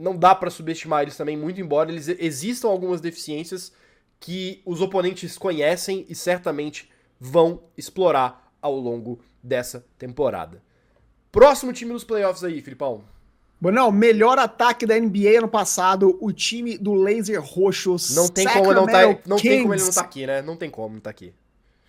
[0.00, 3.72] não dá para subestimar eles também, muito embora eles existam algumas deficiências
[4.20, 10.62] que os oponentes conhecem e certamente vão explorar ao longo dessa temporada.
[11.30, 13.04] Próximo time nos playoffs aí, Filipão.
[13.60, 17.96] Não, melhor ataque da NBA ano passado, o time do Laser Roxo.
[18.14, 20.42] Não tem como não tá, não tem como ele não tá aqui, né?
[20.42, 21.32] Não tem como não tá aqui.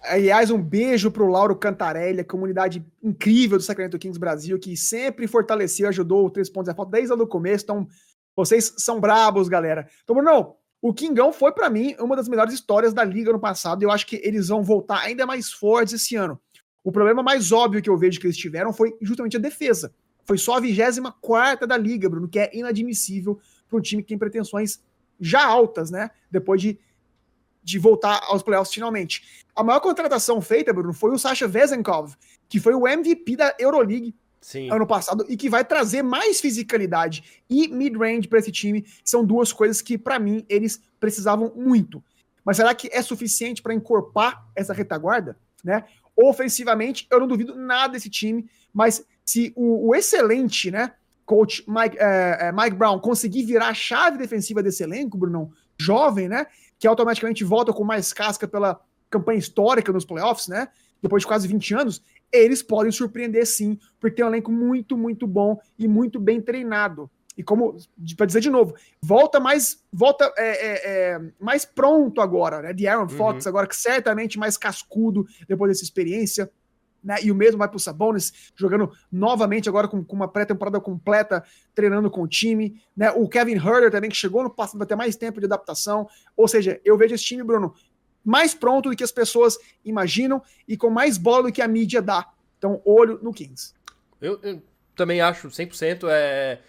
[0.02, 5.28] Aliás, um beijo pro Lauro Cantarelli, a comunidade incrível do Sacramento Kings Brasil, que sempre
[5.28, 7.64] fortaleceu, ajudou o Três Pontos a Falta desde o começo.
[7.64, 7.88] Então,
[8.36, 9.88] vocês são brabos, galera.
[10.04, 13.82] Então, Bruno, o Kingão foi para mim uma das melhores histórias da liga no passado.
[13.82, 16.40] E eu acho que eles vão voltar ainda mais fortes esse ano.
[16.84, 19.92] O problema mais óbvio que eu vejo que eles tiveram foi justamente a defesa.
[20.26, 24.18] Foi só a 24 da liga, Bruno, que é inadmissível para um time que tem
[24.18, 24.80] pretensões
[25.20, 26.12] já altas, né?
[26.30, 26.78] Depois de,
[27.64, 29.46] de voltar aos playoffs finalmente.
[29.56, 32.16] A maior contratação feita, Bruno, foi o Sasha Vezenkov,
[32.50, 34.70] que foi o MVP da Euroleague Sim.
[34.70, 39.26] ano passado e que vai trazer mais fisicalidade e mid-range para esse time, que são
[39.26, 42.04] duas coisas que, para mim, eles precisavam muito.
[42.44, 45.36] Mas será que é suficiente para encorpar essa retaguarda?
[45.64, 45.84] Né?
[46.16, 50.94] Ofensivamente, eu não duvido nada desse time, mas se o, o excelente, né,
[51.26, 56.30] coach Mike, é, é, Mike Brown conseguir virar a chave defensiva desse elenco, Bruno, jovem,
[56.30, 56.46] né,
[56.78, 60.68] que automaticamente volta com mais casca pela campanha histórica nos playoffs, né,
[61.02, 65.26] depois de quase 20 anos, eles podem surpreender sim, porque tem um elenco muito, muito
[65.26, 67.10] bom e muito bem treinado.
[67.38, 67.76] E como,
[68.16, 72.74] para dizer de novo, volta mais volta é, é, é, mais pronto agora, né?
[72.74, 73.50] De Aaron Fox, uhum.
[73.50, 76.50] agora que certamente mais cascudo depois dessa experiência.
[77.06, 77.18] Né?
[77.24, 81.44] E o mesmo vai para o Sabonis, jogando novamente agora com, com uma pré-temporada completa,
[81.74, 82.82] treinando com o time.
[82.98, 83.12] Né?
[83.12, 86.10] O Kevin Herter também, que chegou no passado até mais tempo de adaptação.
[86.36, 87.74] Ou seja, eu vejo esse time, Bruno,
[88.24, 92.02] mais pronto do que as pessoas imaginam e com mais bola do que a mídia
[92.02, 92.28] dá.
[92.58, 93.74] Então, olho no Kings.
[94.20, 94.62] Eu, eu
[94.96, 96.08] também acho 100%.
[96.10, 96.60] É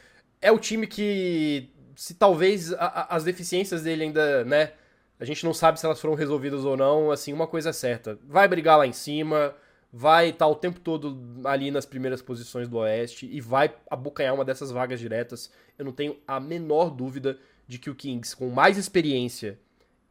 [0.40, 4.72] é o time que, se talvez a, a, as deficiências dele ainda, né?
[5.18, 7.10] A gente não sabe se elas foram resolvidas ou não.
[7.10, 9.54] Assim, uma coisa é certa: vai brigar lá em cima,
[9.98, 14.34] vai estar tá o tempo todo ali nas primeiras posições do Oeste e vai abocanhar
[14.34, 15.50] uma dessas vagas diretas.
[15.78, 19.58] Eu não tenho a menor dúvida de que o Kings, com mais experiência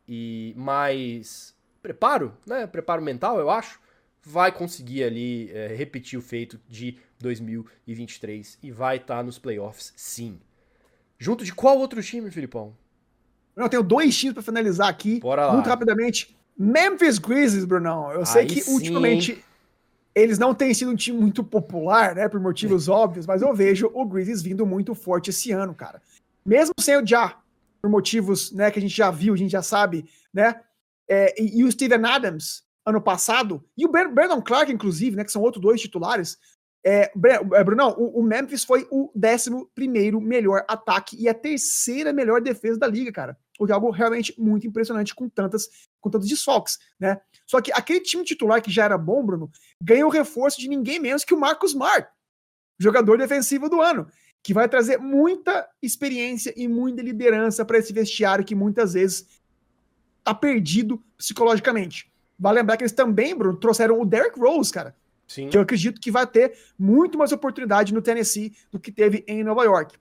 [0.08, 2.66] e mais preparo, né?
[2.66, 3.80] Preparo mental, eu acho,
[4.24, 9.94] vai conseguir ali é, repetir o feito de 2023 e vai estar tá nos playoffs
[9.96, 10.40] sim.
[11.20, 12.76] Junto de qual outro time, Filipão?
[13.56, 15.20] Eu tenho dois times para finalizar aqui.
[15.20, 15.54] Bora lá.
[15.54, 16.36] Muito rapidamente.
[16.58, 18.12] Memphis Grizzlies, Brunão.
[18.12, 19.45] Eu sei Aí que sim, ultimamente hein?
[20.16, 23.92] Eles não têm sido um time muito popular, né, por motivos óbvios, mas eu vejo
[23.94, 26.02] o Grizzlies vindo muito forte esse ano, cara.
[26.46, 27.38] Mesmo sem o Ja,
[27.82, 30.62] por motivos, né, que a gente já viu, a gente já sabe, né?
[31.08, 35.32] É, e, e, o Steven Adams, ano passado, e o Brandon Clark, inclusive, né, que
[35.32, 36.38] são outros dois titulares,
[36.88, 37.12] é,
[37.54, 42.78] é, Brunão, o, o, Memphis foi o 11 melhor ataque e a terceira melhor defesa
[42.78, 43.38] da liga, cara.
[43.60, 45.68] o que é algo realmente muito impressionante com tantas
[46.00, 47.20] com tantos desfalques, né?
[47.46, 51.00] Só que aquele time titular que já era bom, Bruno, ganhou o reforço de ninguém
[51.00, 52.08] menos que o Marcos Smart,
[52.80, 54.08] jogador defensivo do ano,
[54.42, 59.28] que vai trazer muita experiência e muita liderança para esse vestiário que muitas vezes
[60.24, 62.12] tá perdido psicologicamente.
[62.38, 64.96] Vale lembrar que eles também, Bruno, trouxeram o Derrick Rose, cara.
[65.28, 65.50] Sim.
[65.50, 69.44] Que eu acredito que vai ter muito mais oportunidade no Tennessee do que teve em
[69.44, 69.98] Nova York.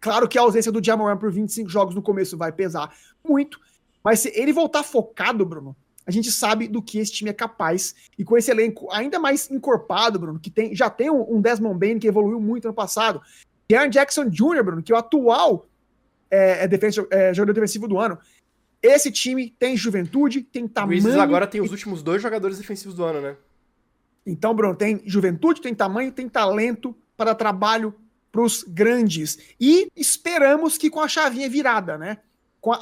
[0.00, 2.94] Claro que a ausência do Jamoran por 25 jogos no começo vai pesar
[3.24, 3.60] muito,
[4.02, 7.94] mas se ele voltar focado, Bruno, a gente sabe do que esse time é capaz.
[8.16, 11.98] E com esse elenco ainda mais encorpado, Bruno, que tem, já tem um, Desmond Bain
[11.98, 13.20] que evoluiu muito no passado.
[13.72, 15.66] Aaron Jackson Jr., Bruno, que é o atual
[16.30, 18.16] é, é, defensa, é, jogador defensivo do ano.
[18.80, 21.16] Esse time tem juventude, tem tamanho.
[21.16, 23.36] O agora tem os últimos dois jogadores defensivos do ano, né?
[24.24, 27.94] Então, Bruno, tem juventude, tem tamanho, tem talento para trabalho
[28.30, 29.38] para os grandes.
[29.58, 32.18] E esperamos que com a chavinha virada, né?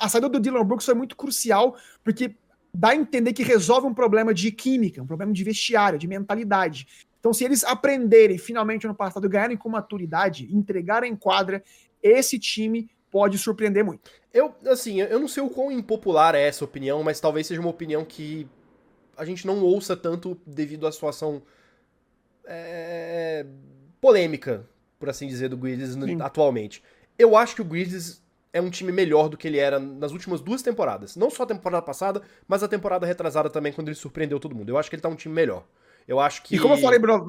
[0.01, 2.35] A saída do Dylan Brooks foi muito crucial, porque
[2.75, 6.87] dá a entender que resolve um problema de química, um problema de vestiário, de mentalidade.
[7.21, 11.63] Então, se eles aprenderem finalmente no passado, ganharem com maturidade, entregarem em quadra,
[12.03, 14.11] esse time pode surpreender muito.
[14.33, 17.71] Eu, assim, eu não sei o quão impopular é essa opinião, mas talvez seja uma
[17.71, 18.49] opinião que
[19.17, 21.41] a gente não ouça tanto devido à situação
[22.45, 23.47] é,
[24.01, 26.21] polêmica, por assim dizer, do Grizzlies Sim.
[26.21, 26.83] atualmente.
[27.17, 28.24] Eu acho que o Grizzlies
[28.55, 31.17] é um time melhor do que ele era nas últimas duas temporadas.
[31.17, 34.69] Não só a temporada passada, mas a temporada retrasada também, quando ele surpreendeu todo mundo.
[34.69, 35.65] Eu acho que ele tá um time melhor.
[36.07, 36.55] Eu acho que.
[36.55, 37.27] E como eu falei, Bruno,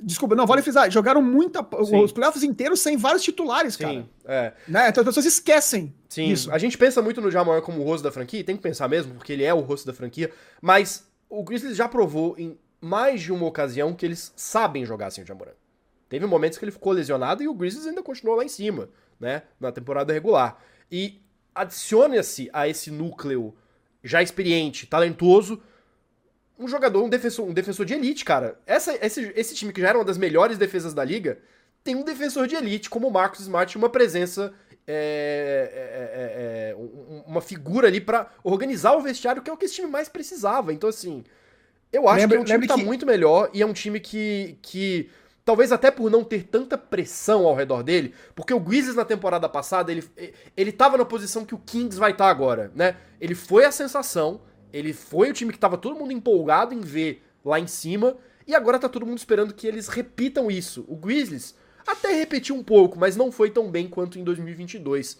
[0.00, 1.60] desculpa, não, vale frisar, jogaram muita.
[1.84, 2.02] Sim.
[2.02, 4.08] Os playoffs inteiros sem vários titulares, Sim, cara.
[4.24, 4.52] É.
[4.66, 4.88] Né?
[4.88, 5.94] Então as pessoas esquecem.
[6.08, 6.30] Sim.
[6.30, 6.50] Isso.
[6.50, 9.14] A gente pensa muito no Jamoran como o rosto da franquia, tem que pensar mesmo,
[9.14, 10.30] porque ele é o rosto da franquia,
[10.60, 15.22] mas o Grizzlies já provou em mais de uma ocasião que eles sabem jogar sem
[15.22, 15.52] o Jamoran.
[16.08, 18.88] Teve momentos que ele ficou lesionado e o Grizzlies ainda continuou lá em cima,
[19.22, 19.42] né?
[19.60, 20.60] Na temporada regular.
[20.90, 21.22] E
[21.54, 23.54] adiciona-se a esse núcleo
[24.02, 25.62] já experiente, talentoso,
[26.58, 28.58] um jogador, um defensor, um defensor de elite, cara.
[28.66, 31.38] Essa, esse, esse time que já era uma das melhores defesas da liga,
[31.84, 34.52] tem um defensor de elite como o Marcos Smart, uma presença,
[34.86, 39.66] é, é, é, é uma figura ali para organizar o vestiário, que é o que
[39.66, 40.72] esse time mais precisava.
[40.72, 41.22] Então, assim,
[41.92, 44.00] eu acho lembra, que é um time que tá muito melhor e é um time
[44.00, 45.08] que, que
[45.44, 49.48] talvez até por não ter tanta pressão ao redor dele, porque o Grizzlies na temporada
[49.48, 50.04] passada, ele,
[50.56, 52.96] ele tava na posição que o Kings vai estar tá agora, né?
[53.20, 57.24] Ele foi a sensação, ele foi o time que tava todo mundo empolgado em ver
[57.44, 60.84] lá em cima, e agora tá todo mundo esperando que eles repitam isso.
[60.88, 61.54] O Grizzlies
[61.86, 65.18] até repetiu um pouco, mas não foi tão bem quanto em 2022.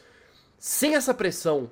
[0.59, 1.71] Sem essa pressão,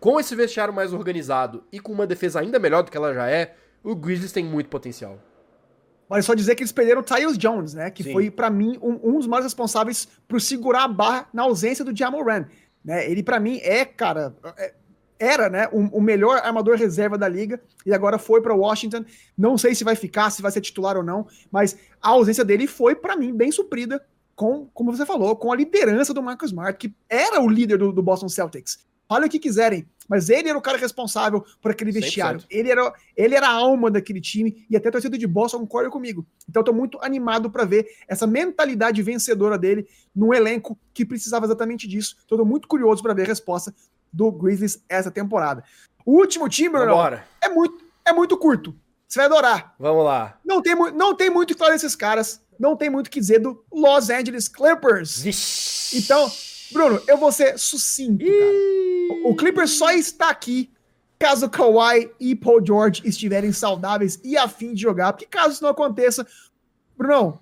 [0.00, 3.28] com esse vestiário mais organizado e com uma defesa ainda melhor do que ela já
[3.28, 5.18] é, o Grizzlies tem muito potencial.
[6.08, 7.90] Vale só dizer que eles perderam o Tyus Jones, né?
[7.90, 8.12] Que Sim.
[8.12, 11.96] foi, para mim, um, um, dos mais responsáveis por segurar a barra na ausência do
[11.96, 12.46] Jamoran.
[12.84, 13.10] Né?
[13.10, 14.74] Ele, para mim, é, cara, é,
[15.18, 19.04] era né, o, o, melhor armador reserva da liga e agora foi para Washington.
[19.38, 22.66] Não sei se vai ficar, se vai ser titular ou não, mas a ausência dele
[22.66, 26.76] foi, para mim, bem suprida com, como você falou, com a liderança do Marcus Smart,
[26.76, 28.84] que era o líder do, do Boston Celtics.
[29.08, 32.42] Olha o que quiserem, mas ele era o cara responsável por aquele vestiário.
[32.50, 35.90] Ele era, ele era a alma daquele time e até a torcida de Boston concorda
[35.90, 36.26] comigo.
[36.48, 41.46] Então eu tô muito animado para ver essa mentalidade vencedora dele num elenco que precisava
[41.46, 42.16] exatamente disso.
[42.26, 43.74] Tô muito curioso para ver a resposta
[44.12, 45.64] do Grizzlies essa temporada.
[46.04, 48.74] O último time, Bruno, é muito, é muito curto.
[49.06, 49.74] Você vai adorar.
[49.78, 50.38] Vamos lá.
[50.44, 52.40] Não tem, não tem muito que falar desses caras.
[52.58, 55.20] Não tem muito o que dizer do Los Angeles Clippers.
[55.20, 55.98] Vixe.
[55.98, 56.30] Então,
[56.72, 59.28] Bruno, eu vou ser sucinto, cara.
[59.28, 60.70] O Clippers só está aqui
[61.18, 65.12] caso Kawhi e Paul George estiverem saudáveis e a fim de jogar.
[65.12, 66.26] Porque caso isso não aconteça,
[66.96, 67.38] Bruno,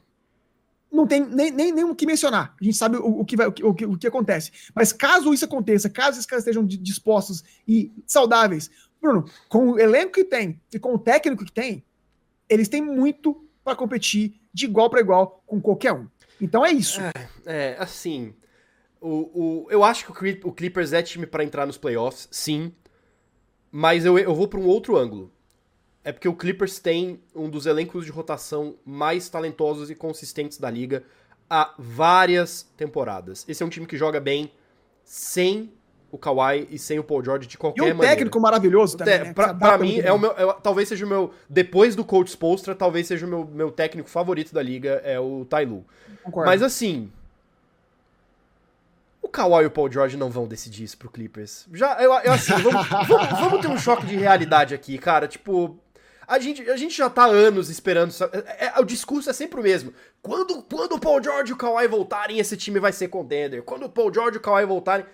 [0.93, 2.55] não tem nem, nem, nem o que mencionar.
[2.61, 4.53] A gente sabe o, o, que vai, o, que, o, que, acontece.
[4.75, 10.13] Mas caso isso aconteça, caso esses caras estejam dispostos e saudáveis, Bruno, com o elenco
[10.13, 11.83] que tem e com o técnico que tem,
[12.49, 16.07] eles têm muito para competir de igual para igual com qualquer um.
[16.41, 17.01] Então é isso.
[17.01, 17.13] É,
[17.47, 18.35] é assim.
[19.01, 22.73] O, o, eu acho que o Clippers é time para entrar nos playoffs, sim.
[23.71, 25.33] Mas eu, eu vou para um outro ângulo.
[26.03, 30.71] É porque o Clippers tem um dos elencos de rotação mais talentosos e consistentes da
[30.71, 31.05] liga
[31.49, 33.45] há várias temporadas.
[33.49, 34.53] Esse é um time que joga bem
[35.05, 35.73] sem
[36.11, 37.93] o Kawhi e sem o Paul George de qualquer maneira.
[37.93, 38.17] E um maneira.
[38.17, 39.33] técnico maravilhoso também, né?
[39.33, 41.33] Pra, pra mim, é o meu, é, talvez seja o meu...
[41.49, 45.45] Depois do Coach Spolstra, talvez seja o meu, meu técnico favorito da liga, é o
[45.45, 45.87] Tailu.
[46.23, 46.51] Concordo.
[46.51, 47.11] Mas assim...
[49.31, 51.65] O Kawhi e o Paul George não vão decidir isso pro Clippers.
[51.73, 55.29] Já, eu, eu assim, vamos, vamos, vamos ter um choque de realidade aqui, cara.
[55.29, 55.79] Tipo,
[56.27, 58.13] a gente, a gente já tá anos esperando.
[58.33, 59.95] É, é, o discurso é sempre o mesmo.
[60.21, 63.63] Quando, quando o Paul George e o Kawhi voltarem, esse time vai ser contender.
[63.63, 65.07] Quando o Paul George e o Kawhi voltarem.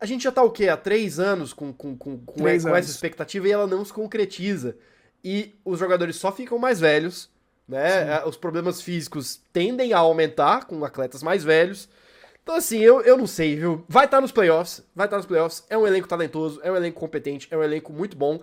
[0.00, 0.68] a gente já tá o quê?
[0.68, 4.76] Há três anos com, com, com, com, com essa expectativa e ela não se concretiza.
[5.22, 7.30] E os jogadores só ficam mais velhos,
[7.68, 8.18] né?
[8.18, 8.28] Sim.
[8.28, 11.88] Os problemas físicos tendem a aumentar com atletas mais velhos.
[12.44, 13.82] Então, assim, eu, eu não sei, viu?
[13.88, 15.64] Vai estar tá nos playoffs, vai estar tá nos playoffs.
[15.70, 18.38] É um elenco talentoso, é um elenco competente, é um elenco muito bom.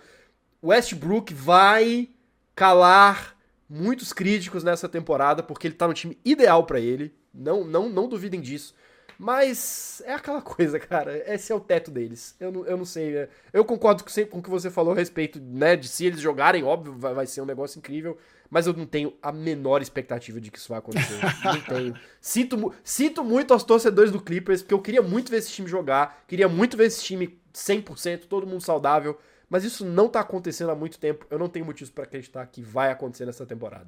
[0.64, 2.10] Westbrook vai
[2.56, 3.38] calar
[3.70, 7.14] muitos críticos nessa temporada, porque ele tá no time ideal para ele.
[7.32, 8.74] Não, não, não duvidem disso.
[9.20, 11.16] Mas é aquela coisa, cara.
[11.32, 12.36] Esse é o teto deles.
[12.40, 13.16] Eu não, eu não sei.
[13.16, 15.76] É, eu concordo com, com o que você falou a respeito, né?
[15.76, 18.18] De se eles jogarem, óbvio, vai, vai ser um negócio incrível.
[18.52, 21.18] Mas eu não tenho a menor expectativa de que isso vai acontecer.
[21.42, 21.96] não tenho.
[22.20, 26.22] Sinto, sinto muito aos torcedores do Clippers, porque eu queria muito ver esse time jogar.
[26.28, 29.18] Queria muito ver esse time 100%, todo mundo saudável.
[29.50, 31.26] Mas isso não tá acontecendo há muito tempo.
[31.30, 33.88] Eu não tenho motivos para acreditar que vai acontecer nessa temporada.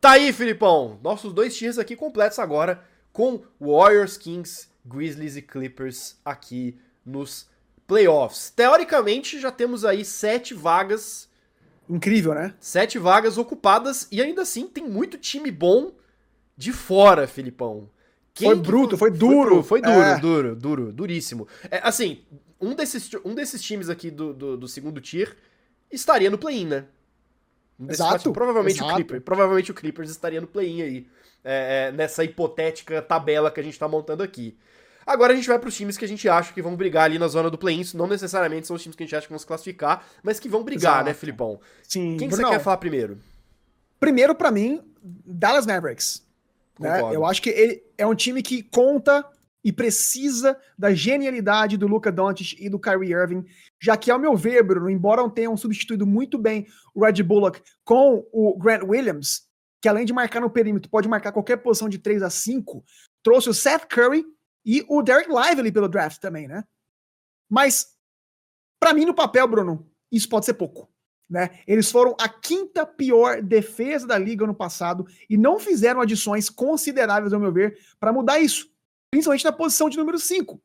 [0.00, 1.00] Tá aí, Filipão.
[1.02, 7.48] Nossos dois tiers aqui completos agora com Warriors, Kings, Grizzlies e Clippers aqui nos
[7.86, 8.50] playoffs.
[8.50, 11.28] Teoricamente, já temos aí sete vagas.
[11.88, 12.54] Incrível, né?
[12.58, 15.92] Sete vagas ocupadas e ainda assim tem muito time bom
[16.56, 17.88] de fora, Filipão.
[18.32, 19.62] Quem foi bruto, foi duro.
[19.62, 20.18] Foi, foi duro, é.
[20.18, 21.46] duro, duro, duríssimo.
[21.70, 22.22] É, assim,
[22.60, 25.36] um desses, um desses times aqui do, do, do segundo tier
[25.90, 26.84] estaria no play-in, né?
[27.78, 28.32] Um exato.
[28.32, 28.92] provavelmente exato.
[28.92, 31.06] o Clippers, provavelmente o Clippers estaria no play-in aí
[31.44, 34.56] é, é, nessa hipotética tabela que a gente está montando aqui.
[35.06, 37.18] Agora a gente vai para os times que a gente acha que vão brigar ali
[37.18, 37.84] na zona do play-in.
[37.94, 40.48] Não necessariamente são os times que a gente acha que vão se classificar, mas que
[40.48, 41.04] vão brigar, Exato.
[41.06, 41.60] né, Filipão?
[41.82, 42.16] Sim.
[42.16, 43.18] Quem que você quer falar primeiro?
[44.00, 46.22] Primeiro, para mim, Dallas Mavericks.
[46.78, 47.00] Né?
[47.12, 49.24] Eu acho que ele é um time que conta
[49.64, 53.44] e precisa da genialidade do Luca Doncic e do Kyrie Irving,
[53.80, 57.62] já que, ao meu ver, Bruno, embora não tenham substituído muito bem o Red Bullock
[57.82, 59.44] com o Grant Williams,
[59.80, 62.84] que além de marcar no perímetro, pode marcar qualquer posição de 3 a 5,
[63.22, 64.24] trouxe o Seth Curry
[64.64, 66.64] e o Derek Lively pelo draft também, né?
[67.48, 67.94] Mas,
[68.80, 70.88] para mim, no papel, Bruno, isso pode ser pouco.
[71.28, 71.58] Né?
[71.66, 77.32] Eles foram a quinta pior defesa da liga no passado e não fizeram adições consideráveis,
[77.32, 78.70] ao meu ver, para mudar isso.
[79.10, 80.60] Principalmente na posição de número 5,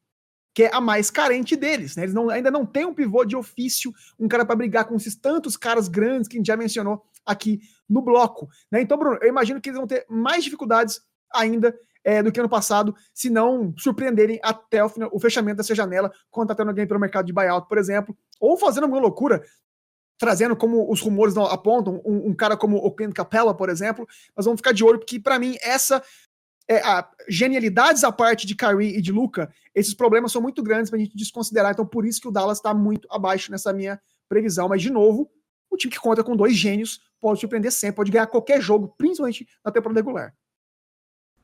[0.53, 1.95] que é a mais carente deles.
[1.95, 2.03] Né?
[2.03, 5.15] Eles não, ainda não têm um pivô de ofício, um cara para brigar com esses
[5.15, 8.49] tantos caras grandes que a gente já mencionou aqui no bloco.
[8.71, 8.81] Né?
[8.81, 11.01] Então, Bruno, eu imagino que eles vão ter mais dificuldades
[11.33, 15.75] ainda é, do que ano passado, se não surpreenderem até o, final, o fechamento dessa
[15.75, 19.43] janela, contratando alguém pelo mercado de buyout, por exemplo, ou fazendo alguma loucura,
[20.17, 24.45] trazendo como os rumores apontam, um, um cara como o Clint Capella, por exemplo, mas
[24.45, 26.03] vamos ficar de olho, porque para mim essa
[26.67, 30.89] é, a, genialidades à parte de Kyrie e de Luca, esses problemas são muito grandes
[30.89, 34.67] pra gente desconsiderar, então por isso que o Dallas está muito abaixo nessa minha previsão,
[34.67, 35.31] mas de novo,
[35.69, 39.47] o time que conta com dois gênios pode surpreender sempre, pode ganhar qualquer jogo, principalmente
[39.63, 40.33] na temporada regular.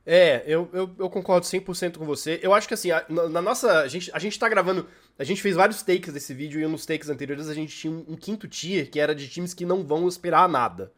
[0.08, 2.38] É, eu, eu, eu concordo 100% com você.
[2.40, 3.80] Eu acho que assim, a, na, nossa.
[3.80, 4.86] A gente, a gente tá gravando.
[5.18, 8.04] A gente fez vários takes desse vídeo e nos takes anteriores a gente tinha um,
[8.08, 10.92] um quinto tier que era de times que não vão esperar nada.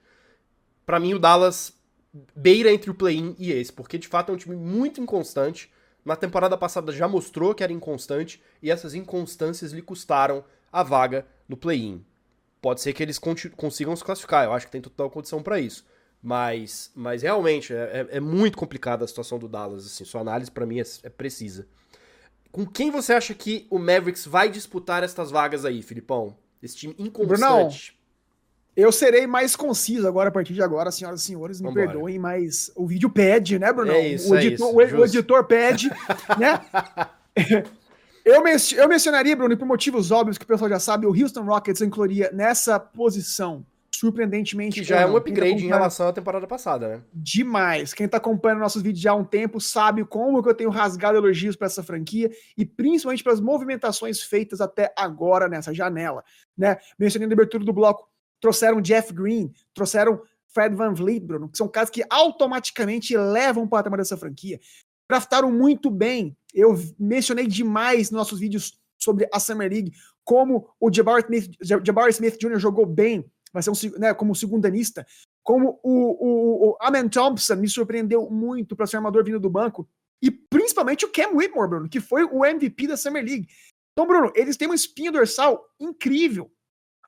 [0.84, 1.72] Para mim, o Dallas
[2.34, 5.72] beira entre o play-in e esse, porque de fato é um time muito inconstante.
[6.04, 11.26] Na temporada passada já mostrou que era inconstante e essas inconstâncias lhe custaram a vaga
[11.48, 12.04] no play-in
[12.60, 14.44] pode ser que eles consigam se classificar.
[14.44, 15.84] Eu acho que tem total condição para isso.
[16.22, 19.86] Mas, mas realmente é, é, é, muito complicada a situação do Dallas.
[19.86, 21.66] Assim, sua análise para mim é, é, precisa.
[22.50, 26.36] Com quem você acha que o Mavericks vai disputar estas vagas aí, Filipão?
[26.62, 27.28] Esse time inconstante.
[27.28, 27.70] Brunão,
[28.78, 31.86] eu serei mais conciso agora, a partir de agora, senhoras e senhores, me Vambora.
[31.86, 33.90] perdoem, mas o vídeo pede, né, Bruno?
[33.90, 35.90] É isso, o, é editor, isso, o, o editor pede,
[36.38, 36.60] né?
[38.24, 41.42] Eu, men eu mencionaria, Bruno, por motivos óbvios que o pessoal já sabe, o Houston
[41.42, 44.82] Rockets incluiria nessa posição, surpreendentemente.
[44.84, 47.02] Já é um upgrade tá em relação à temporada passada, né?
[47.12, 47.92] Demais.
[47.94, 51.18] Quem tá acompanhando nossos vídeos já há um tempo sabe como que eu tenho rasgado
[51.18, 56.24] elogios para essa franquia e principalmente pelas movimentações feitas até agora nessa janela.
[56.56, 56.76] Né?
[56.98, 58.08] Mencionei na abertura do bloco,
[58.40, 63.68] trouxeram Jeff Green, trouxeram Fred Van Vliet, Bruno, que são caras que automaticamente levam o
[63.68, 64.58] patamar dessa franquia
[65.08, 66.36] draftaram muito bem.
[66.54, 69.92] Eu mencionei demais nos nossos vídeos sobre a Summer League
[70.24, 72.58] como o Jabari Smith, Jabari Smith Jr.
[72.58, 75.06] jogou bem, vai ser um, né, como segundanista,
[75.42, 79.88] como o, o, o Amen Thompson me surpreendeu muito para ser armador vindo do banco,
[80.22, 83.48] e principalmente o Cam Whitmore, Bruno, que foi o MVP da Summer League.
[83.92, 86.50] Então, Bruno, eles têm uma espinha dorsal incrível,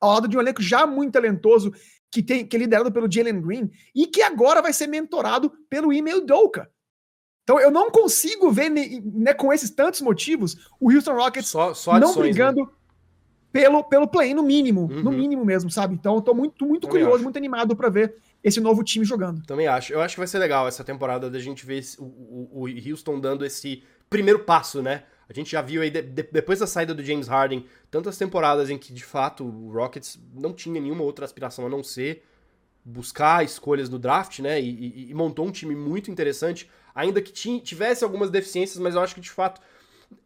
[0.00, 1.72] ao lado de um elenco já muito talentoso,
[2.12, 5.92] que, tem, que é liderado pelo Jalen Green, e que agora vai ser mentorado pelo
[5.92, 6.70] Email Doka.
[7.42, 11.92] Então eu não consigo ver, né, com esses tantos motivos, o Houston Rockets só, só
[11.92, 12.72] adições, não brigando né?
[13.52, 14.82] Pelo, pelo play no mínimo.
[14.82, 15.02] Uhum.
[15.02, 15.94] No mínimo mesmo, sabe?
[15.94, 17.24] Então eu tô muito, muito curioso, acho.
[17.24, 19.44] muito animado para ver esse novo time jogando.
[19.44, 19.92] Também acho.
[19.92, 23.20] Eu acho que vai ser legal essa temporada da gente ver o, o, o Houston
[23.20, 25.04] dando esse primeiro passo, né?
[25.28, 28.68] A gente já viu aí, de, de, depois da saída do James Harden, tantas temporadas
[28.68, 32.24] em que, de fato, o Rockets não tinha nenhuma outra aspiração a não ser
[32.84, 34.60] buscar escolhas no draft, né?
[34.60, 37.30] E, e, e montou um time muito interessante, ainda que
[37.60, 39.60] tivesse algumas deficiências, mas eu acho que, de fato,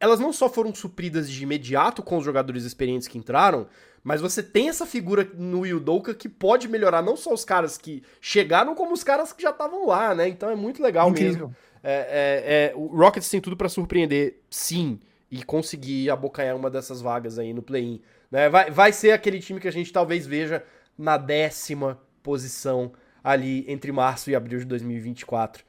[0.01, 3.67] elas não só foram supridas de imediato com os jogadores experientes que entraram,
[4.03, 8.03] mas você tem essa figura no Yudoka que pode melhorar não só os caras que
[8.21, 10.29] chegaram, como os caras que já estavam lá, né?
[10.29, 11.49] Então é muito legal Incrível.
[11.49, 11.57] mesmo.
[11.83, 17.01] É, é, é, o Rockets tem tudo para surpreender, sim, e conseguir abocanhar uma dessas
[17.01, 18.01] vagas aí no play-in.
[18.31, 18.49] Né?
[18.49, 20.63] Vai, vai ser aquele time que a gente talvez veja
[20.97, 25.65] na décima posição ali entre março e abril de 2024.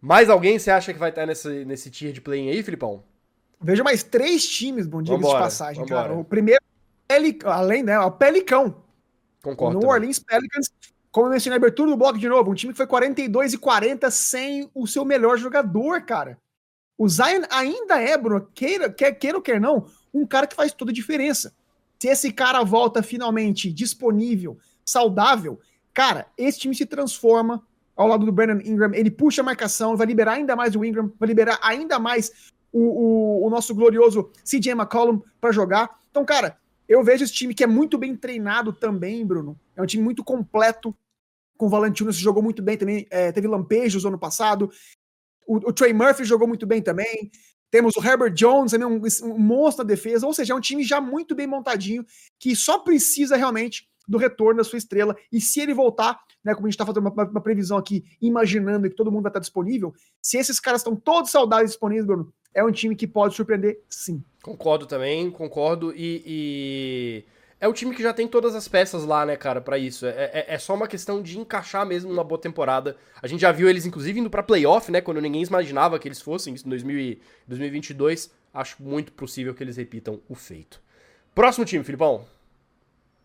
[0.00, 3.02] Mais alguém você acha que vai estar nesse, nesse tier de play-in aí, Filipão?
[3.60, 6.08] Veja mais três times, bom dia de passagem, vambora.
[6.08, 6.14] cara.
[6.18, 6.62] O primeiro,
[7.44, 8.82] além, né, o Pelicão.
[9.42, 9.78] Concordo.
[9.78, 10.70] New Orleans Pelicans
[11.10, 13.58] como eu mencionei na abertura do bloco de novo, um time que foi 42 e
[13.58, 16.38] 40 sem o seu melhor jogador, cara.
[16.96, 20.72] O Zion ainda é, Bruno, queira, quer, queira ou quer não, um cara que faz
[20.72, 21.52] toda a diferença.
[21.98, 25.58] Se esse cara volta finalmente disponível, saudável,
[25.92, 27.62] cara, esse time se transforma
[27.96, 28.92] ao lado do Brandon Ingram.
[28.94, 32.80] Ele puxa a marcação, vai liberar ainda mais o Ingram, vai liberar ainda mais o,
[33.42, 35.98] o, o nosso glorioso CJ McCollum para jogar.
[36.10, 36.58] Então, cara,
[36.88, 39.58] eu vejo esse time que é muito bem treinado também, Bruno.
[39.76, 40.94] É um time muito completo.
[41.56, 43.06] Com o Valentino se jogou muito bem também.
[43.10, 44.70] É, teve lampejos ano passado.
[45.46, 47.30] O, o, Trey Murphy jogou muito bem também.
[47.70, 50.26] Temos o Herbert Jones, um, um monstro na defesa.
[50.26, 52.04] Ou seja, é um time já muito bem montadinho,
[52.38, 55.16] que só precisa realmente do retorno da sua estrela.
[55.30, 58.90] E se ele voltar, né, como a gente está fazendo uma, uma, previsão aqui, imaginando
[58.90, 62.64] que todo mundo vai estar disponível, se esses caras estão todos saudáveis disponíveis, Bruno, é
[62.64, 64.22] um time que pode surpreender, sim.
[64.42, 65.92] Concordo também, concordo.
[65.94, 67.24] E, e,
[67.60, 70.06] é o time que já tem todas as peças lá, né, cara, para isso.
[70.06, 72.96] É, é, é, só uma questão de encaixar mesmo uma boa temporada.
[73.22, 76.20] A gente já viu eles, inclusive, indo pra playoff, né, quando ninguém imaginava que eles
[76.20, 76.70] fossem, isso em
[77.46, 78.30] 2022.
[78.52, 80.80] Acho muito possível que eles repitam o feito.
[81.34, 82.24] Próximo time, Filipão.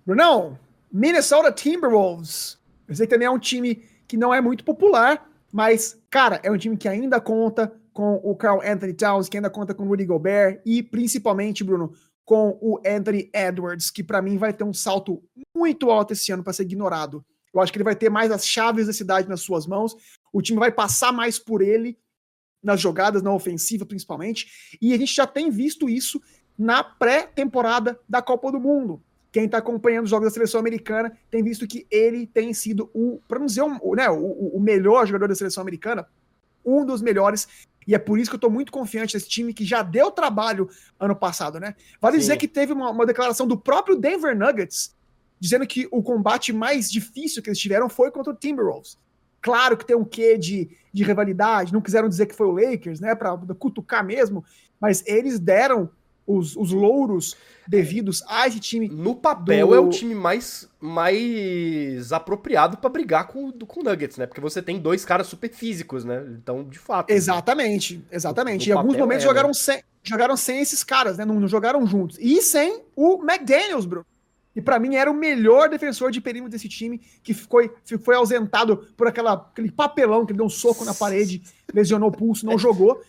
[0.06, 0.60] Brunão,
[0.92, 2.60] Minnesota Timberwolves.
[2.88, 6.52] Eu sei que também é um time que não é muito popular, mas, cara, é
[6.52, 9.88] um time que ainda conta com o Carl Anthony Towns, que ainda conta com o
[9.88, 11.94] Rudy Gobert, e principalmente, Bruno,
[12.26, 15.24] com o Anthony Edwards, que para mim vai ter um salto
[15.56, 17.24] muito alto esse ano para ser ignorado.
[17.54, 19.96] Eu acho que ele vai ter mais as chaves da cidade nas suas mãos,
[20.34, 21.98] o time vai passar mais por ele
[22.62, 26.22] nas jogadas, na ofensiva principalmente, e a gente já tem visto isso
[26.58, 29.02] na pré-temporada da Copa do Mundo.
[29.32, 33.22] Quem está acompanhando os jogos da seleção americana tem visto que ele tem sido o,
[33.26, 33.64] para não dizer
[33.96, 36.06] né, o, o melhor jogador da seleção americana,
[36.66, 37.48] um dos melhores
[37.88, 40.70] e é por isso que eu tô muito confiante nesse time que já deu trabalho
[41.00, 41.76] ano passado, né?
[42.02, 42.20] Vale Sim.
[42.22, 44.96] dizer que teve uma, uma, declaração do próprio Denver Nuggets
[45.40, 48.98] dizendo que o combate mais difícil que eles tiveram foi contra o Timberwolves.
[49.42, 53.00] Claro que tem um quê de, de rivalidade, não quiseram dizer que foi o Lakers,
[53.00, 53.14] né?
[53.14, 54.44] Pra cutucar mesmo,
[54.80, 55.90] mas eles deram
[56.28, 57.36] os, os louros
[57.68, 58.88] devidos a esse time.
[58.88, 59.76] No papel do...
[59.76, 64.26] é o time mais, mais apropriado para brigar com, com o Nuggets, né?
[64.26, 66.26] Porque você tem dois caras super físicos, né?
[66.38, 67.10] Então, de fato.
[67.10, 68.70] Exatamente, exatamente.
[68.70, 69.54] No, no em alguns momentos é, jogaram, né?
[69.54, 71.26] sem, jogaram sem esses caras, né?
[71.26, 72.18] Não, não, jogaram juntos.
[72.20, 74.06] E sem o McDaniels, bro.
[74.56, 77.70] E para mim era o melhor defensor de perímetro desse time, que foi,
[78.02, 82.12] foi ausentado por aquela, aquele papelão que ele deu um soco na parede, lesionou o
[82.12, 83.02] pulso, não jogou.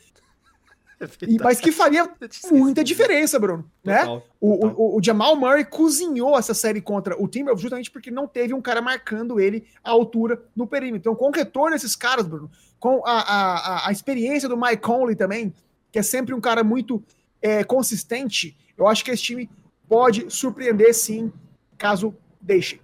[1.28, 2.08] E, mas que faria
[2.50, 3.70] muita diferença, Bruno.
[3.84, 3.98] Né?
[3.98, 4.66] Total, o.
[4.66, 8.62] O, o, Jamal Murray cozinhou essa série contra o Timberwolves justamente porque não teve um
[8.62, 10.98] cara marcando ele à altura no perímetro.
[10.98, 15.16] Então, com o retorno desses caras, Bruno, com a, a, a experiência do Mike Conley
[15.16, 15.52] também,
[15.92, 17.02] que é sempre um cara muito
[17.42, 19.50] é, consistente, eu acho que esse time
[19.88, 21.32] pode surpreender sim,
[21.76, 22.80] caso deixe.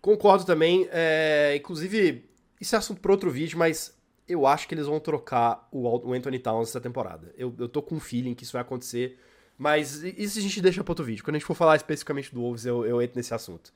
[0.00, 0.88] Concordo também.
[0.90, 2.28] É, inclusive,
[2.60, 3.93] isso é assunto para outro vídeo, mas
[4.28, 7.32] eu acho que eles vão trocar o Anthony Towns essa temporada.
[7.36, 9.18] Eu, eu tô com um feeling que isso vai acontecer,
[9.58, 11.22] mas isso a gente deixa para outro vídeo.
[11.22, 13.72] Quando a gente for falar especificamente do Wolves, eu, eu entro nesse assunto.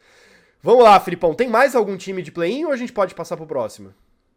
[0.63, 1.35] Vamos lá, Filipão.
[1.35, 3.95] Tem mais algum time de play-in ou a gente pode passar pro próximo?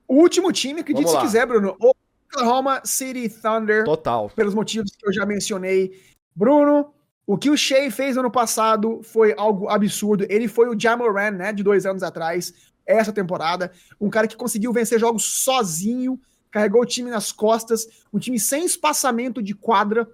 [0.07, 1.75] O último time, que se quiser, Bruno.
[1.79, 3.85] Oklahoma City Thunder.
[3.85, 4.29] Total.
[4.35, 5.99] Pelos motivos que eu já mencionei.
[6.35, 6.93] Bruno,
[7.25, 10.25] o que o Shea fez ano passado foi algo absurdo.
[10.29, 13.71] Ele foi o Jamoran, né, de dois anos atrás essa temporada.
[13.99, 16.19] Um cara que conseguiu vencer jogos sozinho,
[16.51, 20.07] carregou o time nas costas, um time sem espaçamento de quadra,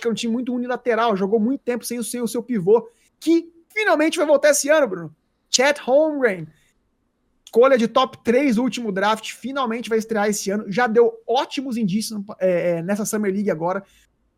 [0.00, 2.88] que é um time muito unilateral, jogou muito tempo sem, o seu pivô,
[3.18, 5.16] que finalmente vai voltar esse ano, Bruno.
[5.50, 6.46] Chet Holmgren,
[7.44, 10.64] escolha de top 3 do último draft, finalmente vai estrear esse ano.
[10.70, 13.82] Já deu ótimos indícios é, é, nessa Summer League agora.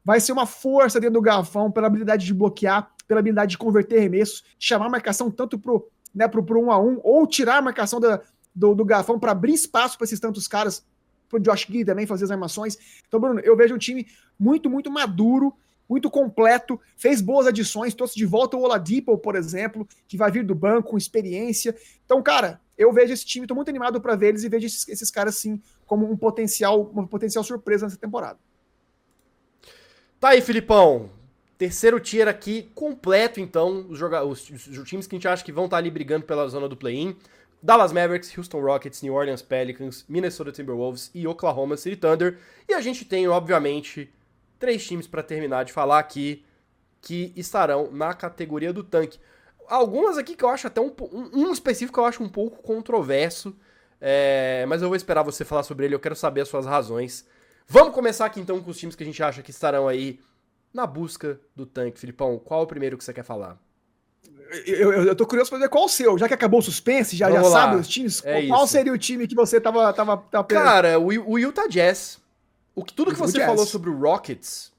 [0.04, 4.00] Vai ser uma força dentro do garrafão pela habilidade de bloquear, pela habilidade de converter
[4.00, 7.98] remessos, chamar marcação tanto pro né, pro, pro um a um, ou tirar a marcação
[7.98, 8.20] da,
[8.54, 10.84] do, do garrafão para abrir espaço para esses tantos caras
[11.28, 12.78] pro Josh Giddy também fazer as armações.
[13.08, 14.06] Então, Bruno, eu vejo um time
[14.38, 15.54] muito, muito maduro,
[15.88, 20.44] muito completo, fez boas adições, trouxe de volta o Oladipo, por exemplo, que vai vir
[20.44, 21.74] do banco com experiência.
[22.04, 24.88] Então, cara, eu vejo esse time, tô muito animado para ver eles e vejo esses,
[24.88, 28.38] esses caras, sim, como um potencial, uma potencial surpresa nessa temporada.
[30.18, 31.10] Tá aí, Filipão.
[31.56, 35.66] Terceiro tier aqui, completo, então, os, os, os, times que a gente acha que vão
[35.66, 37.16] estar tá ali brigando pela zona do play-in.
[37.62, 42.38] Dallas Mavericks, Houston Rockets, New Orleans Pelicans, Minnesota Timberwolves e Oklahoma City Thunder.
[42.68, 44.12] E a gente tem, obviamente,
[44.58, 46.44] três times para terminar de falar aqui
[47.00, 49.18] que estarão na categoria do tanque.
[49.68, 50.92] Algumas aqui que eu acho até um,
[51.32, 53.56] um específico que eu acho um pouco controverso,
[54.00, 57.26] é, mas eu vou esperar você falar sobre ele, eu quero saber as suas razões.
[57.66, 60.20] Vamos começar aqui então com os times que a gente acha que estarão aí
[60.74, 62.00] na busca do tanque.
[62.00, 63.56] Filipão, qual é o primeiro que você quer falar?
[64.66, 66.18] Eu, eu, eu tô curioso pra ver qual o seu.
[66.18, 69.26] Já que acabou o suspense, já, já sabe os times, é qual, seria o time
[69.26, 69.92] que você tava.
[69.92, 72.18] tava, tava Cara, o, o Utah Jazz.
[72.74, 74.72] O, tudo que você falou sobre o Rockets,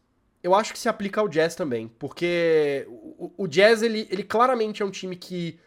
[0.44, 1.88] eu acho que se aplica ao Jazz também.
[1.98, 5.58] Porque o, o Jazz, ele, ele claramente é um time que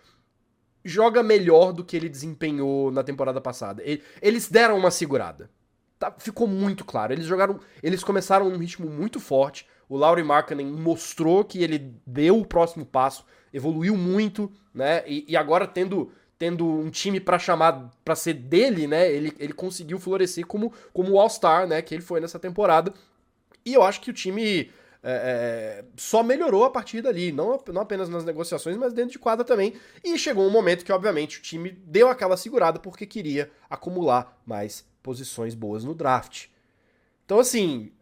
[0.84, 3.82] joga melhor do que ele desempenhou na temporada passada.
[3.84, 5.50] Ele, eles deram uma segurada.
[5.98, 7.12] Tá, ficou muito claro.
[7.12, 7.58] Eles jogaram.
[7.82, 9.66] Eles começaram num ritmo muito forte.
[9.88, 15.02] O Laurie Markkanen mostrou que ele deu o próximo passo, evoluiu muito, né?
[15.06, 19.10] E, e agora tendo tendo um time para chamar para ser dele, né?
[19.10, 21.82] Ele, ele conseguiu florescer como como o All-Star, né?
[21.82, 22.92] Que ele foi nessa temporada.
[23.64, 24.70] E eu acho que o time
[25.02, 29.18] é, é, só melhorou a partir dali, não, não apenas nas negociações, mas dentro de
[29.18, 29.74] quadra também.
[30.02, 34.84] E chegou um momento que, obviamente, o time deu aquela segurada porque queria acumular mais
[35.02, 36.46] posições boas no draft.
[37.24, 37.92] Então, assim,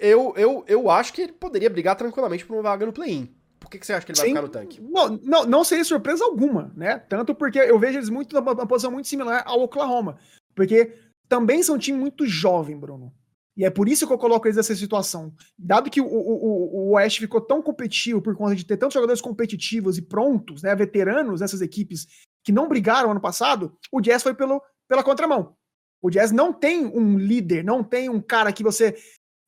[0.00, 3.34] eu, eu, eu acho que ele poderia brigar tranquilamente por uma vaga no play-in.
[3.58, 4.34] Por que, que você acha que ele vai Sim.
[4.34, 4.80] ficar no tanque?
[4.80, 6.98] Não, não, não seria surpresa alguma, né?
[6.98, 10.18] Tanto porque eu vejo eles muito numa posição muito similar ao Oklahoma.
[10.54, 10.94] Porque
[11.28, 13.12] também são um time muito jovem, Bruno.
[13.56, 15.32] E é por isso que eu coloco eles nessa situação.
[15.58, 19.22] Dado que o, o, o Oeste ficou tão competitivo por conta de ter tantos jogadores
[19.22, 22.06] competitivos e prontos, né, veteranos nessas equipes
[22.44, 25.56] que não brigaram ano passado, o Jazz foi pelo, pela contramão.
[26.02, 28.94] O Jazz não tem um líder, não tem um cara que você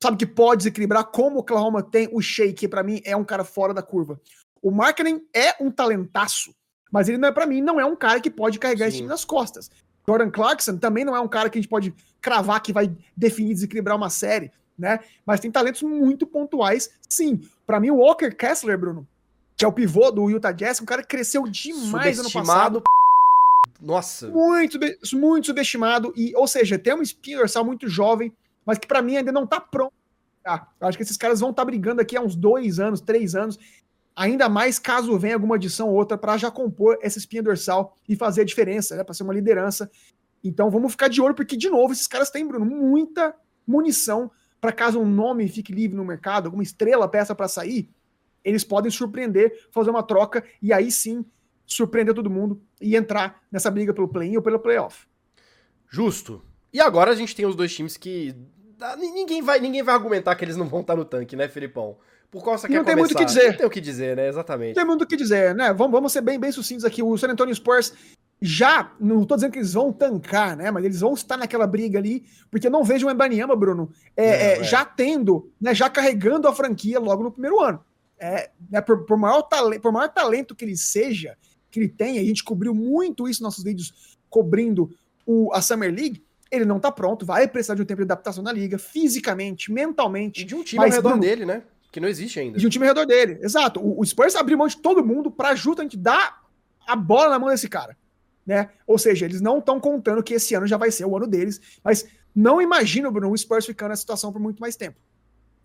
[0.02, 3.24] sabe que pode desequilibrar, como o Oklahoma tem o Shea, que para mim é um
[3.24, 4.20] cara fora da curva.
[4.62, 6.54] O Markkinen é um talentaço,
[6.90, 8.88] mas ele não é para mim não é um cara que pode carregar Sim.
[8.88, 9.70] esse time nas costas.
[10.06, 13.52] Jordan Clarkson também não é um cara que a gente pode cravar que vai definir
[13.52, 15.00] desequilibrar uma série, né?
[15.26, 17.42] Mas tem talentos muito pontuais, sim.
[17.66, 19.06] Para mim o Walker Kessler, Bruno,
[19.54, 22.82] que é o pivô do Utah Jazz, um cara que cresceu demais ano passado.
[23.80, 24.28] Nossa.
[24.28, 24.78] Muito,
[25.12, 28.32] muito subestimado e, ou seja, tem uma espinha dorsal muito jovem,
[28.68, 29.94] mas que para mim ainda não tá pronto.
[30.42, 30.68] Tá?
[30.78, 33.34] Eu acho que esses caras vão estar tá brigando aqui há uns dois anos, três
[33.34, 33.58] anos,
[34.14, 38.14] ainda mais caso venha alguma adição ou outra para já compor essa espinha dorsal e
[38.14, 39.90] fazer a diferença, né, para ser uma liderança.
[40.44, 43.34] Então vamos ficar de olho, porque, de novo, esses caras têm, Bruno, muita
[43.66, 47.88] munição para caso um nome fique livre no mercado, alguma estrela peça para sair,
[48.44, 51.24] eles podem surpreender, fazer uma troca e aí sim
[51.64, 55.06] surpreender todo mundo e entrar nessa briga pelo play-in ou pelo playoff.
[55.88, 56.42] Justo.
[56.72, 58.34] E agora a gente tem os dois times que
[58.96, 61.96] Ninguém vai, ninguém vai argumentar que eles não vão estar no tanque, né, Filipão?
[62.30, 63.50] Por quer Não tem muito o que dizer.
[63.50, 64.28] Não tem o que dizer, né?
[64.28, 64.68] Exatamente.
[64.68, 65.72] Não tem muito o que dizer, né?
[65.72, 67.02] Vamos, vamos ser bem, bem sucintos aqui.
[67.02, 67.92] O San Antonio Spurs
[68.40, 70.70] já, não tô dizendo que eles vão tancar, né?
[70.70, 74.26] Mas eles vão estar naquela briga ali, porque eu não vejo o Embanyama, Bruno, é,
[74.26, 77.82] é, é, já tendo, né, já carregando a franquia logo no primeiro ano.
[78.20, 81.36] É, né, por, por, maior talento, por maior talento que ele seja,
[81.70, 84.90] que ele tenha, a gente cobriu muito isso nos nossos vídeos cobrindo
[85.26, 88.42] o, a Summer League, ele não tá pronto, vai precisar de um tempo de adaptação
[88.42, 90.42] na liga, fisicamente, mentalmente.
[90.42, 91.62] E de um time ao redor dele, né?
[91.90, 92.58] Que não existe ainda.
[92.58, 93.80] De um time ao redor dele, exato.
[93.80, 96.42] O, o Spurs abriu mão de todo mundo para justamente dar
[96.86, 97.96] a bola na mão desse cara.
[98.46, 98.70] Né?
[98.86, 101.60] Ou seja, eles não estão contando que esse ano já vai ser o ano deles,
[101.84, 104.96] mas não imagino, Bruno, o Spurs ficando nessa situação por muito mais tempo.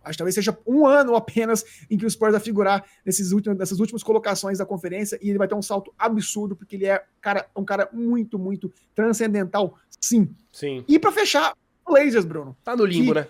[0.04, 3.58] Acho que talvez seja um ano apenas em que o Spurs vai figurar nesses últimos,
[3.58, 7.04] nessas últimas colocações da conferência e ele vai ter um salto absurdo, porque ele é
[7.22, 10.30] cara, um cara muito, muito transcendental, sim.
[10.52, 10.84] Sim.
[10.88, 11.54] E para fechar,
[11.86, 12.56] o Blazers, Bruno.
[12.64, 13.28] Tá no limbo, né?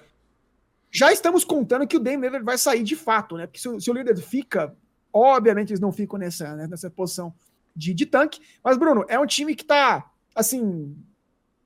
[0.91, 3.47] Já estamos contando que o Dame Lillard vai sair de fato, né?
[3.47, 4.75] Porque se, se o Lillard fica,
[5.11, 7.33] obviamente eles não ficam nessa, né, nessa posição
[7.75, 8.39] de, de tanque.
[8.63, 10.95] Mas, Bruno, é um time que tá, assim,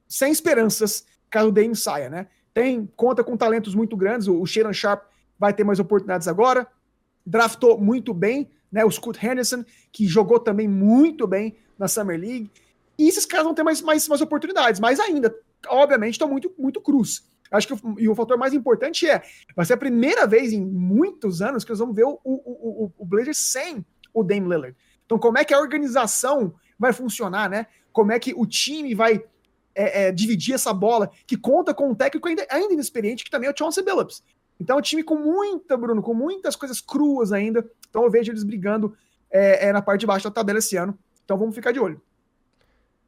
[0.08, 2.28] sem esperanças caso o Dame saia, né?
[2.58, 4.28] Tem, conta com talentos muito grandes.
[4.28, 5.04] O, Sharon Sharp
[5.38, 6.66] vai ter mais oportunidades agora.
[7.24, 8.84] Draftou muito bem, né?
[8.84, 12.50] O Scott Henderson, que jogou também muito bem na Summer League.
[12.98, 15.38] E esses caras vão ter mais, mais, mais oportunidades, mas ainda,
[15.68, 17.30] obviamente, estão muito, muito cruz.
[17.52, 19.22] Acho que o, e o fator mais importante é,
[19.56, 22.92] vai ser a primeira vez em muitos anos que nós vamos ver o, o, o,
[22.98, 24.76] o Blazers sem o Dame Lillard.
[25.06, 27.68] Então, como é que a organização vai funcionar, né?
[27.94, 29.24] Como é que o time vai
[29.78, 33.48] é, é, dividir essa bola, que conta com um técnico ainda, ainda inexperiente, que também
[33.48, 34.24] é o Chauncey Billups.
[34.60, 37.64] Então é um time com muita, Bruno, com muitas coisas cruas ainda.
[37.90, 38.98] Então eu vejo eles brigando
[39.30, 40.98] é, é, na parte de baixo da tabela esse ano.
[41.24, 42.02] Então vamos ficar de olho.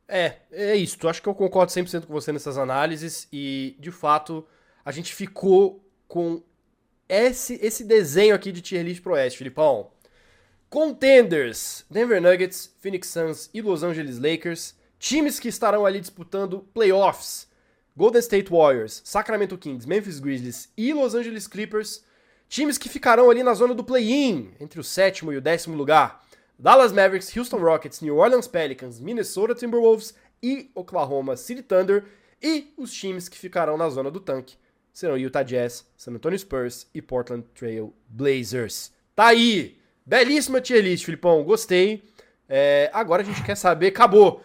[0.07, 1.07] É, é isso.
[1.07, 4.45] Acho que eu concordo 100% com você nessas análises e, de fato,
[4.86, 6.41] a gente ficou com
[7.07, 9.89] esse, esse desenho aqui de tier list pro Oeste, Filipão.
[10.70, 14.76] Contenders: Denver Nuggets, Phoenix Suns e Los Angeles Lakers.
[15.00, 17.47] Times que estarão ali disputando playoffs:
[17.95, 22.04] Golden State Warriors, Sacramento Kings, Memphis Grizzlies e Los Angeles Clippers.
[22.50, 26.24] Times que ficarão ali na zona do play-in, entre o sétimo e o décimo lugar:
[26.58, 32.04] Dallas Mavericks, Houston Rockets, New Orleans Pelicans, Minnesota Timberwolves e Oklahoma City Thunder.
[32.41, 34.56] E os times que ficarão na zona do tanque
[34.91, 38.91] serão Utah Jazz, San Antonio Spurs e Portland Trail Blazers.
[39.16, 39.78] Tá aí!
[40.06, 41.43] Belíssima tier list, Filipão.
[41.43, 42.04] Gostei.
[42.47, 43.88] É, agora a gente quer saber.
[43.88, 44.43] Acabou.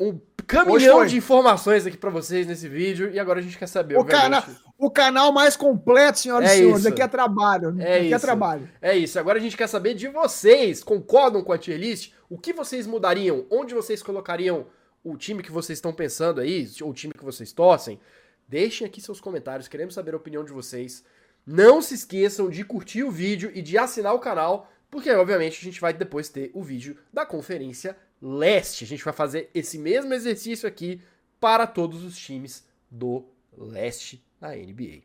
[0.00, 3.10] Um caminhão de informações aqui para vocês nesse vídeo.
[3.12, 3.96] E agora a gente quer saber.
[3.96, 4.44] O, cana
[4.76, 6.80] o canal mais completo, senhoras é e senhores.
[6.80, 6.88] Isso.
[6.88, 7.68] Aqui é trabalho.
[7.78, 8.14] É aqui é isso.
[8.14, 8.68] é trabalho.
[8.82, 9.18] É isso.
[9.18, 10.82] Agora a gente quer saber de vocês.
[10.82, 12.12] Concordam com a tier list?
[12.28, 13.46] O que vocês mudariam?
[13.48, 14.66] Onde vocês colocariam
[15.04, 16.68] o time que vocês estão pensando aí?
[16.82, 18.00] Ou o time que vocês torcem?
[18.48, 19.68] Deixem aqui seus comentários.
[19.68, 21.04] Queremos saber a opinião de vocês.
[21.46, 25.64] Não se esqueçam de curtir o vídeo e de assinar o canal, porque obviamente a
[25.64, 28.84] gente vai depois ter o vídeo da Conferência Leste.
[28.84, 31.00] A gente vai fazer esse mesmo exercício aqui
[31.38, 33.24] para todos os times do
[33.56, 35.02] Leste da NBA.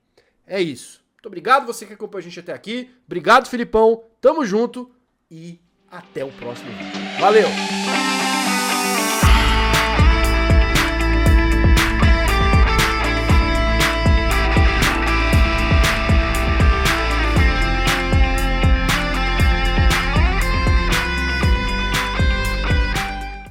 [0.47, 1.03] É isso.
[1.15, 2.89] Muito obrigado você que acompanhou a gente até aqui.
[3.05, 4.05] Obrigado, Filipão.
[4.21, 4.89] Tamo junto
[5.29, 5.59] e
[5.91, 7.19] até o próximo vídeo.
[7.19, 8.18] Valeu!